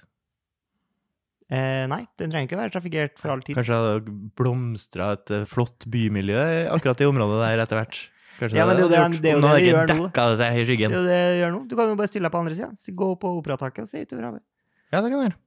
Eh, 1.47 1.85
nei, 1.87 2.01
den 2.19 2.33
trenger 2.33 2.49
ikke 2.49 2.57
å 2.57 2.61
være 2.65 2.73
trafikkert 2.73 3.19
for 3.21 3.31
all 3.31 3.43
tid. 3.45 3.55
Kanskje 3.55 3.75
det 3.77 3.91
hadde 3.93 4.15
blomstra 4.35 5.11
et 5.15 5.31
eh, 5.31 5.45
flott 5.47 5.85
bymiljø 5.93 6.41
akkurat 6.73 7.03
i 7.05 7.07
området 7.07 7.37
der 7.45 7.63
etter 7.63 7.79
hvert. 7.79 7.99
Kanskje 8.37 8.59
Ja, 8.59 8.65
men 8.67 8.77
det 8.77 8.83
det 8.83 8.89
det 8.91 8.97
gjort, 8.97 9.05
om 9.07 9.13
det 9.15 9.21
de 9.21 9.69
gjør 9.69 9.77
nå, 9.87 10.07
Dette 10.11 10.25
det 10.41 10.47
i 10.49 10.57
Det 10.57 10.65
skyggen. 10.67 10.91
er 10.91 10.97
jo 10.97 11.05
det 11.07 11.21
gjør 11.39 11.53
nå. 11.55 11.61
Du 11.69 11.75
kan 11.79 11.89
jo 11.93 11.95
bare 12.01 12.11
stille 12.11 12.27
deg 12.27 12.33
på 12.35 12.41
andre 12.43 12.57
sida. 12.57 12.95
Gå 13.01 13.07
på 13.21 13.31
operataket 13.39 13.85
og 13.85 13.89
se 13.89 14.03
utover 14.03 14.27
havet. 14.27 14.43
Ja, 14.91 15.01
det 15.01 15.09
kan 15.09 15.15
jeg 15.17 15.29
gjøre. 15.29 15.39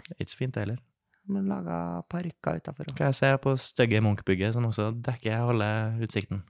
Det 0.00 0.16
er 0.16 0.24
ikke 0.24 0.32
så 0.32 0.40
fint, 0.40 0.54
det 0.56 0.64
heller. 0.64 0.80
Men 1.30 1.46
laga 1.50 1.76
parker 2.10 2.58
utafor. 2.60 2.88
Kan 2.98 3.10
jeg 3.12 3.18
se 3.20 3.30
på 3.44 3.52
stygge 3.60 4.00
Munch-bygget, 4.02 4.56
som 4.56 4.66
også 4.66 4.88
dekker 5.06 5.44
halve 5.50 5.70
utsikten. 6.02 6.42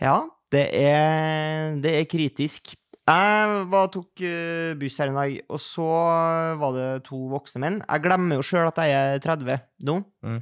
Ja, 0.00 0.18
det 0.52 0.66
er, 0.76 1.74
det 1.80 1.94
er 1.98 2.06
kritisk. 2.10 2.74
Jeg 3.10 3.64
var, 3.72 3.88
tok 3.90 4.20
eh, 4.22 4.74
buss 4.78 5.00
her 5.02 5.10
en 5.10 5.16
dag, 5.18 5.34
og 5.50 5.58
så 5.62 5.86
var 6.60 6.76
det 6.76 6.86
to 7.08 7.18
voksne 7.32 7.62
menn. 7.64 7.80
Jeg 7.82 8.04
glemmer 8.04 8.38
jo 8.38 8.44
sjøl 8.46 8.68
at 8.70 8.78
jeg 8.86 8.94
er 9.16 9.24
30 9.24 9.56
nå. 9.88 9.96
Mm. 10.26 10.38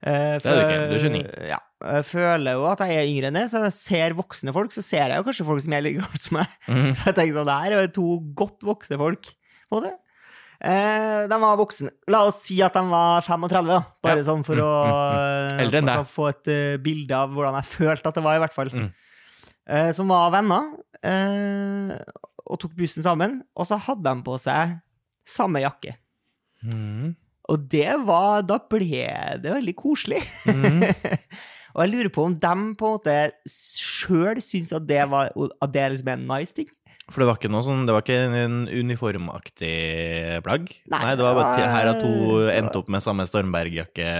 Eh, 0.00 0.36
Det 0.42 0.50
er 0.50 0.58
du 0.58 0.62
ikke, 0.66 0.76
du 0.90 0.94
er 0.98 1.04
29. 1.14 1.48
Ja. 1.54 1.60
Jeg 1.80 2.04
føler 2.10 2.58
jo 2.58 2.66
at 2.68 2.82
jeg 2.84 2.98
er 3.00 3.08
yngre 3.08 3.30
enn 3.30 3.38
det, 3.38 3.46
så 3.52 3.62
jeg 3.64 3.72
ser 3.78 4.16
voksne 4.18 4.52
folk, 4.52 4.74
så 4.76 4.82
ser 4.84 5.06
jeg 5.14 5.22
jo 5.22 5.24
kanskje 5.30 5.46
folk 5.48 5.62
som 5.64 5.76
er 5.78 5.86
like 5.86 6.02
gamle 6.02 6.20
som 6.20 6.36
meg. 6.36 6.58
Mm. 6.68 6.90
Så 6.98 7.06
jeg 7.08 7.16
tenker 7.16 7.38
sånn, 7.38 7.48
det 7.48 7.58
her 7.62 7.76
er 7.78 7.86
jo 7.86 7.92
to 7.96 8.08
godt 8.42 8.66
voksne 8.68 8.98
folk. 9.00 9.30
måte. 9.72 9.94
Eh, 10.60 11.22
de 11.30 11.36
var 11.40 11.56
voksne. 11.56 11.88
La 12.12 12.18
oss 12.28 12.42
si 12.44 12.58
at 12.62 12.74
de 12.76 12.82
var 12.90 13.22
35, 13.24 13.66
da. 13.70 13.78
Bare 14.04 14.18
Ja. 14.20 14.26
sånn 14.26 14.44
for 14.44 14.54
Mm, 14.58 14.62
å 14.62 14.72
mm, 14.84 15.54
mm. 15.56 15.60
Eldre 15.64 15.78
enn 15.80 15.86
deg. 15.88 16.06
få 16.06 16.28
et 16.28 16.50
uh, 16.52 16.76
bilde 16.84 17.16
av 17.16 17.30
hvordan 17.32 17.54
jeg 17.62 17.64
følte 17.70 18.06
at 18.12 18.14
det 18.14 18.24
var, 18.26 18.36
i 18.36 18.42
hvert 18.44 18.52
fall. 18.58 18.68
Mm. 18.74 18.90
Eh, 19.70 19.92
som 19.96 20.08
var 20.12 20.30
venner, 20.34 20.72
eh, 21.02 21.96
og 22.50 22.58
tok 22.60 22.74
bussen 22.76 23.02
sammen. 23.06 23.42
Og 23.56 23.66
så 23.66 23.78
hadde 23.78 24.02
de 24.04 24.22
på 24.26 24.36
seg 24.42 24.76
samme 25.24 25.62
jakke. 25.62 25.94
Mm. 26.64 27.14
Og 27.48 27.68
det 27.72 27.94
var 28.04 28.42
Da 28.42 28.58
ble 28.58 29.38
det 29.40 29.54
veldig 29.54 29.74
koselig. 29.78 30.20
Mm. 30.44 30.82
og 31.74 31.80
jeg 31.84 31.90
lurer 31.94 32.10
på 32.12 32.24
om 32.26 32.34
de 32.34 32.52
på 32.76 32.84
en 32.90 32.98
måte 32.98 33.14
sjøl 33.48 34.42
syns 34.44 34.72
at 34.76 34.84
det 34.86 35.08
var 35.08 35.30
At 35.62 35.72
det 35.72 35.86
liksom 35.94 36.08
er 36.12 36.18
en 36.18 36.28
nice 36.28 36.52
ting. 36.52 36.68
For 37.10 37.22
det 37.22 37.28
var 37.28 37.38
ikke 37.40 37.50
noe 37.50 37.64
sånn, 37.66 37.86
det 37.88 37.94
var 37.94 38.04
ikke 38.04 38.18
en 38.44 38.64
uniformaktig 38.70 39.74
plagg? 40.46 40.68
Nei, 40.92 41.14
det 41.18 41.26
var 41.26 41.38
bare 41.38 41.56
til, 41.58 41.66
her 41.72 41.90
at 41.90 42.02
to 42.04 42.42
endte 42.54 42.80
opp 42.80 42.90
med 42.94 43.04
samme 43.04 43.26
Stormberg-jakke, 43.26 44.10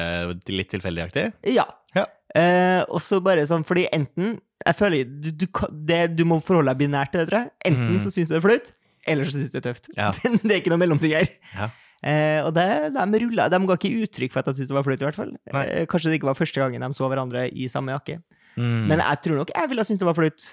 litt 0.50 0.72
tilfeldigaktig? 0.74 1.26
Ja. 1.54 1.68
Ja. 1.94 2.08
Eh, 2.38 2.82
og 2.86 3.02
så 3.02 3.20
bare 3.24 3.42
sånn, 3.48 3.64
fordi 3.66 3.88
enten 3.90 4.36
Jeg 4.60 4.76
føler 4.78 5.08
du, 5.08 5.32
du, 5.34 5.46
det, 5.88 6.02
du 6.14 6.22
må 6.28 6.36
forholde 6.44 6.70
deg 6.70 6.82
binært 6.82 7.14
til 7.14 7.22
det, 7.22 7.30
tror 7.30 7.38
jeg. 7.40 7.52
Enten 7.70 7.94
mm. 7.94 8.00
så 8.04 8.12
syns 8.12 8.28
du 8.28 8.34
det 8.34 8.40
er 8.40 8.44
flaut, 8.44 8.66
eller 9.08 9.28
så 9.28 9.38
syns 9.38 9.52
du 9.52 9.56
det 9.56 9.62
er 9.62 9.68
tøft. 9.70 9.88
Ja. 9.96 10.10
det 10.44 10.50
er 10.50 10.58
ikke 10.60 10.72
noe 10.74 10.82
mellomting 10.82 11.14
her. 11.16 11.30
Ja. 11.54 11.70
Eh, 12.00 12.40
og 12.44 12.54
det, 12.56 12.66
de 12.96 13.22
rullet, 13.24 13.52
De 13.52 13.60
ga 13.68 13.76
ikke 13.76 14.04
uttrykk 14.04 14.34
for 14.34 14.42
at 14.42 14.50
de 14.50 14.60
syntes 14.60 14.72
det 14.72 14.76
var 14.76 14.84
flaut, 14.86 15.00
i 15.00 15.08
hvert 15.08 15.20
fall. 15.20 15.32
Eh, 15.48 15.86
kanskje 15.88 16.12
det 16.12 16.20
ikke 16.20 16.28
var 16.28 16.38
første 16.38 16.60
gangen 16.60 16.84
de 16.84 16.96
så 16.96 17.08
hverandre 17.08 17.46
i 17.48 17.70
samme 17.72 17.96
jakke. 17.96 18.18
Mm. 18.58 18.90
Men 18.90 19.00
jeg 19.00 19.22
tror 19.24 19.40
nok 19.40 19.54
jeg 19.54 19.70
ville 19.70 19.86
syntes 19.86 20.04
det 20.04 20.10
var 20.10 20.18
flaut 20.18 20.50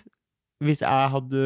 hvis 0.64 0.82
jeg 0.82 1.10
hadde 1.14 1.42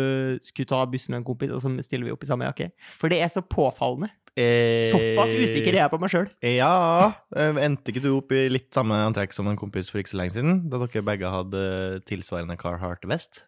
skulle 0.47 0.69
ta 0.71 0.85
bussen 0.87 1.11
med 1.15 1.21
en 1.21 1.27
kompis, 1.27 1.51
og 1.51 1.61
så 1.63 1.71
stiller 1.83 2.07
vi 2.07 2.13
opp 2.15 2.23
i 2.23 2.29
samme 2.29 2.47
jakke. 2.47 2.69
For 3.01 3.11
det 3.11 3.19
er 3.21 3.31
så 3.33 3.41
påfallende. 3.43 4.09
Eh, 4.39 4.87
Såpass 4.87 5.33
usikker 5.35 5.73
er 5.75 5.81
jeg 5.81 5.91
på 5.91 5.99
meg 5.99 6.11
sjøl. 6.13 6.29
Ja. 6.47 7.11
eh, 7.35 7.57
Endte 7.65 7.91
ikke 7.91 8.03
du 8.05 8.13
opp 8.15 8.31
i 8.31 8.45
litt 8.47 8.69
samme 8.71 8.95
antrekk 9.09 9.33
som 9.35 9.49
en 9.51 9.59
kompis 9.59 9.89
for 9.91 9.99
ikke 9.99 10.13
så 10.13 10.21
lenge 10.21 10.37
siden? 10.37 10.61
Da 10.71 10.79
dere 10.85 11.03
begge 11.03 11.31
hadde 11.33 11.63
tilsvarende 12.07 12.55
Carhartt-vest? 12.61 13.41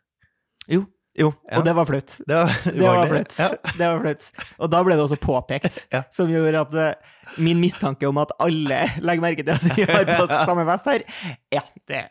Jo. 0.68 0.84
Jo, 1.14 1.28
Ja. 1.46 1.60
og 1.60 1.66
det 1.68 1.74
var 1.78 1.86
flaut. 1.86 2.14
Det 2.26 2.34
var 2.36 2.54
Det 2.74 2.82
var 2.82 3.08
flaut. 3.12 3.36
Ja. 3.38 3.50
Det 3.78 3.88
var 3.88 4.00
flaut. 4.02 4.30
Og 4.66 4.70
da 4.74 4.80
ble 4.86 4.96
det 4.98 5.04
også 5.06 5.18
påpekt, 5.22 5.84
Ja. 5.94 6.04
som 6.10 6.32
gjorde 6.32 6.62
at 6.64 6.74
eh, 6.74 7.12
min 7.38 7.60
mistanke 7.62 8.08
om 8.10 8.18
at 8.18 8.32
alle 8.42 8.80
legger 9.06 9.22
merke 9.22 9.46
til 9.46 9.54
at 9.54 9.64
vi 9.78 9.86
har 9.86 10.08
på 10.10 10.26
samme 10.32 10.66
vest 10.68 10.90
her, 10.90 11.06
ja, 11.54 11.62
det, 11.88 12.02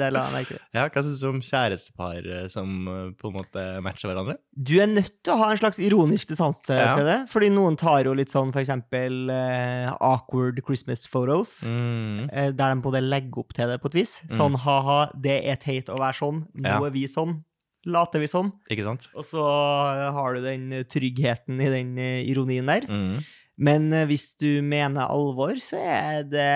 det 0.00 0.08
la 0.12 0.24
jeg 0.26 0.34
merke 0.34 0.56
til. 0.56 0.60
Ja, 0.74 0.88
Hva 0.90 1.04
syns 1.06 1.22
du 1.22 1.28
om 1.30 1.38
kjærestepar 1.40 2.26
eh, 2.40 2.48
som 2.50 2.74
eh, 2.90 3.06
på 3.20 3.30
en 3.30 3.38
måte 3.38 3.64
matcher 3.86 4.10
hverandre? 4.10 4.36
Du 4.58 4.74
er 4.82 4.90
nødt 4.90 5.12
til 5.22 5.36
å 5.36 5.40
ha 5.44 5.52
en 5.54 5.62
slags 5.62 5.78
ironisk 5.78 6.34
distanse 6.34 6.66
til, 6.66 6.82
det, 7.06 7.20
fordi 7.30 7.52
noen 7.54 7.78
tar 7.78 8.08
jo 8.10 8.14
litt 8.18 8.34
sånn 8.34 8.50
for 8.50 8.62
eksempel 8.64 9.30
eh, 9.30 9.90
awkward 10.02 10.58
Christmas 10.66 11.06
photos. 11.06 11.60
Mm. 11.70 12.26
uh, 12.32 12.50
Der 12.56 12.74
de 12.74 12.82
både 12.82 13.02
legger 13.06 13.44
opp 13.44 13.54
til 13.54 13.70
det 13.70 13.78
på 13.82 13.90
et 13.92 14.00
vis. 14.02 14.18
Mm. 14.26 14.34
Sånn 14.40 14.56
ha-ha, 14.66 15.00
det 15.14 15.44
er 15.46 15.62
teit 15.62 15.90
å 15.94 15.98
være 16.00 16.18
sånn. 16.24 16.42
Nå 16.58 16.80
er 16.88 16.94
vi 16.94 17.06
sånn. 17.10 17.38
Later 17.86 18.22
vi 18.22 18.30
sånn. 18.30 18.52
Ikke 18.72 18.86
sant? 18.86 19.08
Og 19.14 19.26
så 19.26 19.42
eh, 19.42 20.06
har 20.16 20.36
du 20.36 20.44
den 20.44 20.70
tryggheten 20.90 21.60
i 21.62 21.72
den 21.72 21.92
eh, 22.02 22.22
ironien 22.26 22.66
der. 22.70 22.88
Mm. 22.90 23.20
Men 23.68 23.92
eh, 23.94 24.08
hvis 24.10 24.32
du 24.42 24.58
mener 24.66 25.06
alvor, 25.06 25.54
så 25.62 25.78
er 25.80 26.26
det 26.26 26.48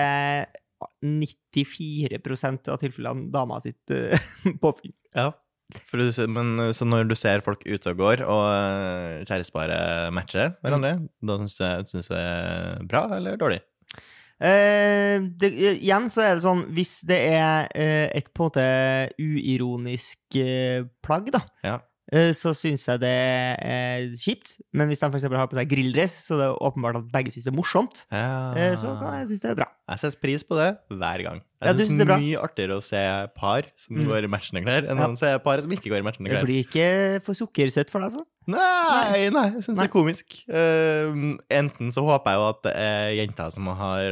94% 1.05 2.71
av 2.73 2.81
tilfellene 2.81 3.31
dama 3.33 3.61
sitt 3.63 3.95
påfyll. 4.63 4.93
Ja. 5.15 5.31
Du, 5.71 6.03
men 6.27 6.59
eh, 6.59 6.73
så 6.75 6.87
når 6.87 7.07
du 7.09 7.15
ser 7.17 7.43
folk 7.45 7.63
ute 7.65 7.93
og 7.93 8.01
går, 8.01 8.23
og 8.27 8.45
eh, 8.51 9.23
kjæresteparet 9.27 10.13
matcher 10.15 10.55
hverandre, 10.63 10.95
da 11.23 11.37
syns 11.41 11.57
du, 11.57 11.65
syns 11.91 12.09
du 12.09 12.15
det 12.15 12.21
er 12.21 12.87
bra 12.89 13.05
eller 13.17 13.39
dårlig? 13.39 13.61
Eh, 14.41 15.21
det, 15.37 15.51
igjen 15.77 16.09
så 16.09 16.23
er 16.25 16.35
det 16.35 16.45
sånn, 16.47 16.63
hvis 16.73 16.95
det 17.05 17.19
er 17.35 17.67
eh, 17.77 18.07
et 18.17 18.31
på 18.33 18.47
en 18.47 18.49
måte 18.49 18.65
uironisk 19.21 20.39
eh, 20.41 20.87
plagg, 21.05 21.29
da, 21.35 21.45
Ja. 21.65 21.77
Eh, 22.11 22.31
så 22.37 22.53
syns 22.57 22.85
jeg 22.87 22.99
det 23.01 23.11
er 23.11 24.09
kjipt. 24.19 24.57
Men 24.73 24.87
hvis 24.91 24.99
de 25.03 25.09
f.eks. 25.11 25.23
har 25.31 25.47
på 25.51 25.57
seg 25.59 25.69
grilldress, 25.71 26.17
så 26.27 26.37
det 26.39 26.49
er 26.49 26.57
åpenbart 26.61 26.99
at 27.01 27.11
begge 27.13 27.31
syns 27.33 27.47
det 27.47 27.53
er 27.53 27.57
morsomt, 27.59 28.03
ja. 28.11 28.73
så 28.79 28.97
kan 28.99 29.19
jeg 29.21 29.31
synes 29.31 29.41
det 29.45 29.51
er 29.53 29.59
bra. 29.63 29.69
Jeg 29.91 29.99
setter 29.99 30.21
pris 30.23 30.43
på 30.47 30.55
det 30.55 30.69
hver 30.87 31.23
gang. 31.25 31.41
Jeg 31.61 31.75
synes 31.77 31.99
det 31.99 32.05
er 32.09 32.21
mye 32.23 32.39
artigere 32.41 32.77
å 32.79 32.81
se 32.83 32.99
par 33.37 33.67
som 33.77 33.97
Mm. 33.99 34.05
går 34.07 34.23
i 34.25 34.29
matchende 34.31 34.61
klær, 34.65 34.85
enn 34.89 34.97
Ja. 34.97 35.07
å 35.11 35.17
se 35.19 35.31
par 35.43 35.59
som 35.61 35.69
ikke 35.75 35.91
går 35.91 35.99
i 35.99 36.05
matchende 36.07 36.31
Det 36.31 36.43
blir 36.45 36.63
ikke 36.65 37.21
for 37.23 37.33
sukkersøtt 37.37 37.91
for 37.91 37.99
deg, 38.01 38.09
altså? 38.09 38.23
Nei, 38.47 39.29
nei, 39.29 39.43
jeg 39.53 39.61
syns 39.67 39.77
det 39.77 39.83
er 39.85 39.91
komisk. 39.93 40.39
Uh, 40.49 41.37
enten 41.53 41.91
så 41.93 42.01
håper 42.01 42.31
jeg 42.33 42.39
jo 42.39 42.47
at 42.49 42.61
det 42.65 42.73
er 42.75 43.11
jenta 43.19 43.45
som 43.53 43.67
har 43.67 44.07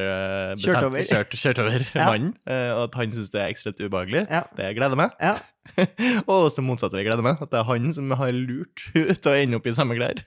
bestemt, 0.53 0.67
Kjørt 0.67 0.83
over. 0.85 1.07
kjørt, 1.09 1.33
kjørt 1.41 1.59
over 1.63 1.88
Ja. 1.95 2.05
mannen, 2.12 2.35
uh, 2.45 2.71
og 2.77 2.83
at 2.89 2.99
han 3.01 3.15
syns 3.17 3.31
det 3.33 3.41
er 3.41 3.49
ekstremt 3.49 3.81
ubehagelig. 3.81 4.27
Ja. 4.29 4.43
Det 4.59 4.69
gleder 4.77 4.95
meg. 4.99 5.15
Ja. 5.19 5.39
og 6.27 6.34
også 6.49 6.63
motsatt 6.65 6.95
vei 6.95 7.05
gleder 7.08 7.23
meg. 7.25 7.39
At 7.43 7.51
det 7.53 7.60
er 7.62 7.67
han 7.69 7.88
som 7.95 8.12
har 8.19 8.34
lurt 8.36 8.84
henne 8.95 9.15
til 9.17 9.32
å 9.32 9.38
ende 9.38 9.60
opp 9.60 9.69
i 9.69 9.75
samme 9.75 9.97
klær. 9.99 10.21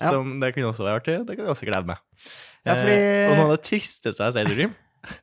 Ja. 0.00 0.10
Som, 0.10 0.36
det 0.42 0.52
kan 0.56 0.68
også 0.68 0.86
være 0.86 1.00
artig, 1.02 1.16
og 1.22 1.26
det 1.28 1.38
kan 1.38 1.46
jeg 1.46 1.54
også 1.56 1.68
glede 1.70 1.90
meg. 1.92 2.02
Ja, 2.66 2.76
fordi- 2.76 2.98
Eh, 3.00 3.30
og 3.30 3.36
noe 3.38 3.48
av 3.48 3.56
det 3.56 3.64
tristeste 3.70 4.26
jeg 4.26 4.36
ser 4.36 4.50
i 4.50 4.54
Dream, 4.54 4.74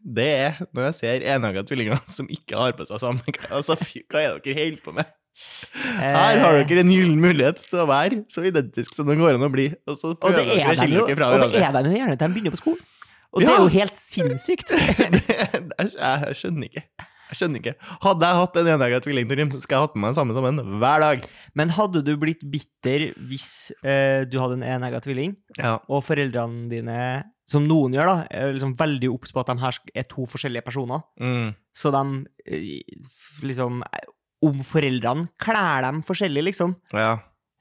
det 0.01 0.27
er 0.47 0.57
når 0.73 0.87
jeg 0.89 0.97
ser 1.01 1.27
enhaga 1.35 1.63
tvillinger 1.67 2.01
som 2.17 2.29
ikke 2.33 2.57
har 2.57 2.73
på 2.77 2.87
seg 2.89 3.03
samme 3.03 3.21
klær. 3.37 3.53
Altså, 3.59 3.77
fy, 3.77 4.03
hva 4.09 4.23
er 4.23 4.37
det 4.37 4.43
dere 4.47 4.61
holder 4.63 4.83
på 4.87 4.95
med? 4.97 5.15
Her 6.01 6.39
har 6.41 6.55
dere 6.65 6.81
en 6.81 6.89
gyllen 6.89 7.19
mulighet 7.21 7.59
til 7.69 7.83
å 7.83 7.87
være 7.89 8.23
så 8.33 8.41
identisk 8.49 8.95
som 8.97 9.05
det 9.09 9.19
går 9.19 9.35
an 9.37 9.45
å 9.45 9.51
bli. 9.53 9.67
Og 9.85 9.97
så 9.99 10.15
Og 10.15 10.33
det 10.33 10.41
er 10.41 10.73
de 10.73 10.95
jo, 10.97 11.05
er 11.05 11.99
gjerne 12.01 12.17
til 12.17 12.23
de 12.23 12.33
begynner 12.33 12.55
på 12.55 12.61
skolen. 12.63 12.85
Og 13.35 13.43
det 13.43 13.49
er 13.51 13.59
jo 13.59 13.67
helt 13.69 13.97
sinnssykt. 13.99 14.71
jeg 15.99 16.37
skjønner 16.39 16.69
ikke. 16.71 16.83
Jeg 17.27 17.37
skjønner 17.41 17.59
ikke. 17.61 17.75
Hadde 18.05 18.27
jeg 18.29 18.39
hatt 18.41 18.57
en 18.61 18.69
enegga 18.73 18.99
tvilling, 19.03 19.27
Torgrim, 19.27 19.49
så 19.51 19.59
skulle 19.63 19.77
jeg 19.79 19.87
hatt 19.87 19.95
med 19.97 20.05
meg 20.07 20.15
samme 20.15 20.35
sammen 20.37 20.61
hver 20.79 21.01
dag. 21.03 21.25
Men 21.59 21.73
hadde 21.75 22.03
du 22.07 22.13
blitt 22.21 22.45
bitter 22.51 23.09
hvis 23.29 23.47
eh, 23.83 24.23
du 24.29 24.37
hadde 24.39 24.59
en 24.61 24.67
enegga 24.77 25.01
tvilling, 25.03 25.35
Ja. 25.59 25.77
og 25.89 26.03
foreldrene 26.07 26.69
dine, 26.71 26.99
som 27.47 27.67
noen 27.67 27.93
gjør, 27.95 28.05
da, 28.07 28.17
er 28.31 28.53
liksom 28.55 28.75
veldig 28.79 29.09
obs 29.13 29.31
på 29.35 29.39
at 29.43 29.51
de 29.51 29.57
her 29.63 29.79
er 29.95 30.07
to 30.11 30.25
forskjellige 30.27 30.63
personer, 30.67 31.03
Mm. 31.19 31.53
så 31.75 31.91
de 31.91 32.25
eh, 32.47 32.81
liksom 33.43 33.83
Om 34.45 34.59
foreldrene 34.69 35.27
klær 35.41 35.81
dem 35.81 36.03
forskjellig, 36.05 36.43
liksom. 36.51 36.75
ja. 36.93 37.17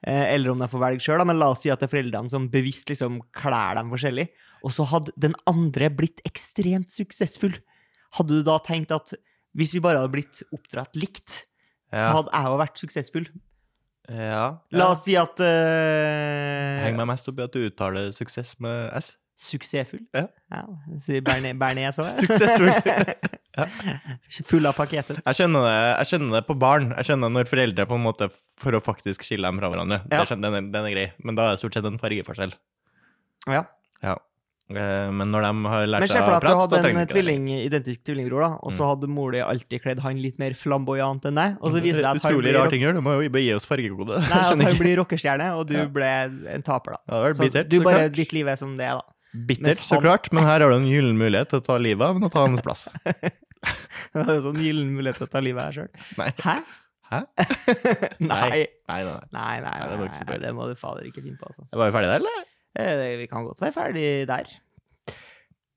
Eh, 0.07 0.35
eller 0.35 0.50
om 0.52 0.59
de 0.61 0.66
får 0.68 0.79
velge 0.83 1.00
sjøl, 1.00 1.22
men 1.26 1.38
la 1.40 1.48
oss 1.50 1.62
si 1.64 1.70
at 1.72 1.81
det 1.81 1.88
er 1.88 1.94
foreldrene 1.96 2.29
som 2.31 2.50
bevisst 2.52 2.87
liksom 2.92 3.16
klær 3.35 3.74
dem 3.79 3.88
forskjellig. 3.90 4.26
Og 4.62 4.70
så 4.76 4.85
hadde 4.87 5.11
den 5.18 5.33
andre 5.48 5.88
blitt 5.90 6.20
ekstremt 6.29 6.92
suksessfull. 6.92 7.57
Hadde 8.18 8.29
du 8.38 8.42
da 8.44 8.59
tenkt 8.62 8.92
at 8.94 9.14
hvis 9.57 9.75
vi 9.75 9.83
bare 9.85 10.03
hadde 10.03 10.12
blitt 10.12 10.42
oppdratt 10.55 10.97
likt, 10.99 11.42
så 11.90 12.09
hadde 12.19 12.33
jeg 12.33 12.51
jo 12.51 12.62
vært 12.62 12.83
suksessfull? 12.83 13.29
ja. 14.07 14.42
La 14.77 14.90
oss 14.92 15.03
si 15.03 15.16
at 15.19 15.40
uh, 15.42 16.83
Heng 16.85 16.99
meg 17.01 17.09
mest 17.11 17.27
opp 17.31 17.40
i 17.40 17.47
at 17.47 17.55
du 17.55 17.64
uttaler 17.66 18.12
suksess 18.14 18.55
med 18.62 18.92
S. 19.01 19.14
Suksessfull? 19.37 20.05
Ja. 20.16 20.62
Sier 21.03 21.25
Bernie, 21.25 21.90
òg. 21.90 22.07
Suksessfull. 22.23 22.71
Full 24.51 24.69
av 24.69 24.77
pakketet. 24.77 25.21
Jeg 25.21 25.38
skjønner, 25.38 25.66
det, 25.66 25.75
jeg 26.01 26.11
skjønner 26.12 26.38
det 26.38 26.45
på 26.49 26.57
barn. 26.61 26.88
Jeg 26.97 27.11
skjønner 27.11 27.33
når 27.35 27.51
foreldre 27.51 27.87
på 27.88 27.99
en 27.99 28.07
måte 28.07 28.31
for 28.61 28.77
å 28.77 28.81
faktisk 28.85 29.27
skille 29.27 29.49
dem 29.49 29.61
fra 29.61 29.71
hverandre. 29.73 30.01
Ja. 30.09 30.25
den, 30.31 30.49
er, 30.49 30.71
den 30.73 30.88
er 30.88 30.95
grei. 30.95 31.07
Men 31.21 31.37
da 31.37 31.51
er 31.51 31.57
det 31.57 31.61
stort 31.64 31.77
sett 31.77 31.88
en 31.88 32.01
fargeforskjell. 32.01 32.57
Ja. 33.53 33.66
Ja. 34.05 34.16
Eh, 34.68 35.11
Men 35.14 35.31
når 35.31 35.44
de 35.46 35.68
har 35.70 35.85
lært 35.87 36.00
Men 36.02 36.09
se 36.11 36.14
seg 36.16 36.24
for 36.26 36.33
å 36.33 36.40
deg 36.40 36.50
at 36.50 36.70
du 36.70 36.76
hadde 36.76 36.88
en 36.90 36.96
de 36.98 37.07
tvilling, 37.12 37.44
identisk 37.62 38.00
tvillingbror, 38.02 38.40
da, 38.42 38.48
og 38.66 38.72
så 38.74 38.83
Mm. 38.83 38.88
hadde 38.90 39.09
mor 39.14 39.31
di 39.31 39.38
alltid 39.38 39.83
kledd 39.85 40.00
han 40.02 40.16
litt 40.20 40.38
mer 40.42 40.50
flamboyant 40.59 41.22
enn 41.24 41.35
deg, 41.38 41.57
og 41.62 41.70
så 41.70 41.81
viser 41.85 42.02
det 42.02 42.11
at 42.11 42.22
han 42.22 42.33
Utrolig 42.35 42.55
rar 42.57 42.68
ting 42.70 42.83
å. 42.83 42.92
Du 42.94 43.00
må 43.00 43.14
jo 43.22 43.29
bare 43.31 43.42
gi 43.46 43.52
oss 43.55 43.64
fargekode. 43.64 44.18
nei, 44.26 44.40
at 44.50 44.59
han 44.66 44.76
blir 44.81 44.96
rockestjerne, 44.98 45.52
og 45.55 45.68
du 45.68 45.74
Ja. 45.79 45.85
ble 45.87 46.11
en 46.50 46.62
taper, 46.66 46.96
da. 46.96 46.98
Ja, 47.07 47.22
det 47.29 47.37
Så 47.37 47.44
bittert, 47.46 47.68
du 47.70 47.79
så 47.79 47.85
bare, 47.85 47.98
klart. 48.09 48.16
ditt 48.16 48.33
liv 48.33 48.48
er 48.48 48.57
som 48.57 48.76
det 48.76 48.87
er, 48.90 48.94
da. 48.98 49.02
Bittert, 49.46 49.79
han... 49.79 49.87
så 49.87 50.00
klart, 50.02 50.33
men 50.33 50.42
her 50.44 50.59
har 50.61 50.70
du 50.70 50.76
en 50.76 50.88
gyllen 50.90 51.16
mulighet 51.16 51.48
til 51.50 51.61
å 51.61 51.64
ta 51.64 51.76
livet 51.79 52.02
av 52.02 52.14
men 52.18 52.26
å 52.29 52.33
ta 52.33 52.46
hans 52.46 52.61
plass. 52.62 52.88
Det 53.07 54.22
er 54.22 54.40
sånn 54.42 54.59
gyllen 54.62 54.90
mulighet 54.94 55.16
til 55.18 55.26
å 55.26 55.31
ta 55.31 55.40
livet 55.40 55.62
av 55.62 55.72
deg 55.72 55.87
sjøl. 55.87 56.35
Hæ? 56.42 56.57
Hæ? 57.11 57.20
nei. 58.18 58.66
Nei, 58.88 59.02
nei, 59.05 59.05
nei. 59.05 59.14
Nei, 59.31 59.61
nei, 59.62 59.62
Nei, 59.62 59.62
det 59.62 59.62
nei, 59.62 59.62
nei, 59.62 59.87
nei, 59.87 59.96
nei, 59.96 60.11
nei, 60.11 60.24
bra. 60.26 60.38
det 60.42 60.52
må 60.55 60.66
du 60.70 60.74
fader 60.74 61.07
ikke 61.07 61.22
finne 61.22 61.38
på, 61.38 61.46
altså. 61.50 61.66
Vi? 62.77 62.83
Eh, 62.85 63.17
Vi 63.23 63.27
kan 63.31 63.45
godt 63.49 63.61
være 63.65 63.73
ferdig 63.73 64.07
der. 64.29 64.51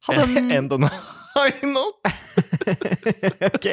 Hadde 0.08 0.26
en 0.40 0.52
En 0.56 0.68
donna 0.72 0.90
high 1.36 1.64
note? 1.68 2.12
Ok, 3.50 3.66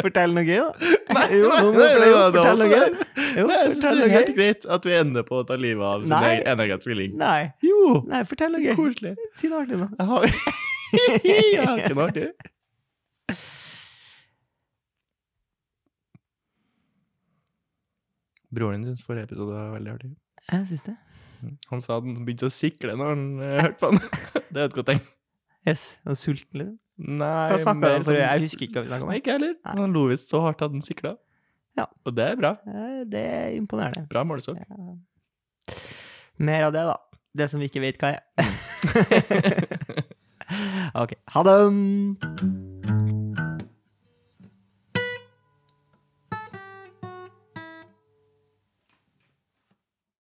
fortell 0.00 0.34
noe 0.36 0.44
gøy, 0.46 0.58
da. 0.60 0.90
Nei, 1.16 1.24
jo, 1.40 1.48
nå 1.48 1.56
må 1.64 1.70
du 1.72 1.78
det 1.80 1.88
det 2.02 2.10
fortelle 2.12 2.58
noe 2.60 2.68
gøy. 2.70 2.92
det 2.92 3.26
Jo, 3.38 3.46
Nei, 3.48 3.56
jeg 3.62 3.72
fortell 3.76 3.98
det 4.02 4.04
er 4.06 4.12
helt 4.16 4.32
greit 4.36 4.66
at 4.76 4.86
vi 4.88 4.94
ender 4.98 5.26
på 5.28 5.38
å 5.40 5.46
ta 5.48 5.56
livet 5.58 5.86
av 5.88 6.04
sin 6.04 6.12
Nei. 6.14 6.34
egen 6.52 6.82
tvilling. 6.84 7.16
Nei, 7.18 7.40
Jo, 7.66 7.78
nei, 8.10 8.22
fortell 8.28 8.52
noe 8.54 8.62
gøy. 8.66 8.74
koselig. 8.78 9.14
Si 9.40 9.50
noe 9.52 9.64
artig, 9.64 9.80
da. 9.80 9.88
Jeg 9.98 10.08
har, 10.12 10.28
jeg 11.32 11.66
har 11.66 11.82
ikke 11.82 11.96
noe 11.98 12.08
artig. 12.10 12.28
Broren 18.52 18.82
din 18.82 18.90
syns 18.92 19.04
forrige 19.06 19.24
episode 19.30 19.54
var 19.56 19.70
veldig 19.76 19.92
artig. 19.94 20.10
Jeg 20.50 20.66
syns 20.68 20.82
det. 20.88 20.96
Han 21.70 21.80
sa 21.84 21.96
at 21.98 22.04
han 22.06 22.24
begynte 22.26 22.46
å 22.48 22.52
sikle 22.54 22.94
når 22.98 23.08
han 23.14 23.24
eh, 23.40 23.58
hørte 23.62 23.78
på 23.82 23.90
den. 23.92 24.00
Det 24.52 24.60
er 24.60 24.64
et 24.70 24.74
godt 24.78 24.88
tegn. 24.92 25.00
Yes, 25.68 25.84
og 26.06 26.16
sulten, 26.18 26.58
liksom. 26.62 26.78
Nei, 27.02 27.48
Hva 27.50 27.56
snakka 27.62 27.80
mer 27.82 27.94
om 27.98 28.02
forrige? 28.06 28.20
sånn- 28.22 28.32
Jeg 28.36 28.42
husker 28.46 28.64
ikke 28.66 28.74
hva 28.76 28.82
vi 28.84 28.90
snakka 28.92 29.02
om. 29.06 29.10
Nei, 29.12 29.18
ikke 29.22 29.32
heller. 29.36 29.54
Men 29.64 29.80
Han 29.86 29.92
lo 29.96 30.02
visst 30.10 30.28
så 30.30 30.40
hardt 30.44 30.62
at 30.62 30.70
han 30.74 30.82
sikla. 30.84 31.14
Ja. 31.78 31.86
Og 32.06 32.14
det 32.18 32.26
er 32.30 32.36
bra. 32.36 32.50
Eh, 32.68 33.04
Det 33.08 33.22
er 33.38 33.56
imponerende. 33.56 34.04
Bra 34.12 34.22
målestokk. 34.28 34.60
Mer 36.38 36.66
av 36.68 36.72
det, 36.76 36.84
da. 36.90 36.96
Det 37.34 37.48
som 37.50 37.60
vi 37.62 37.70
ikke 37.70 37.80
vet 37.80 37.96
hva 38.02 38.12
er. 38.12 38.20
OK. 41.02 41.16
Ha 41.32 41.42
det! 41.48 42.71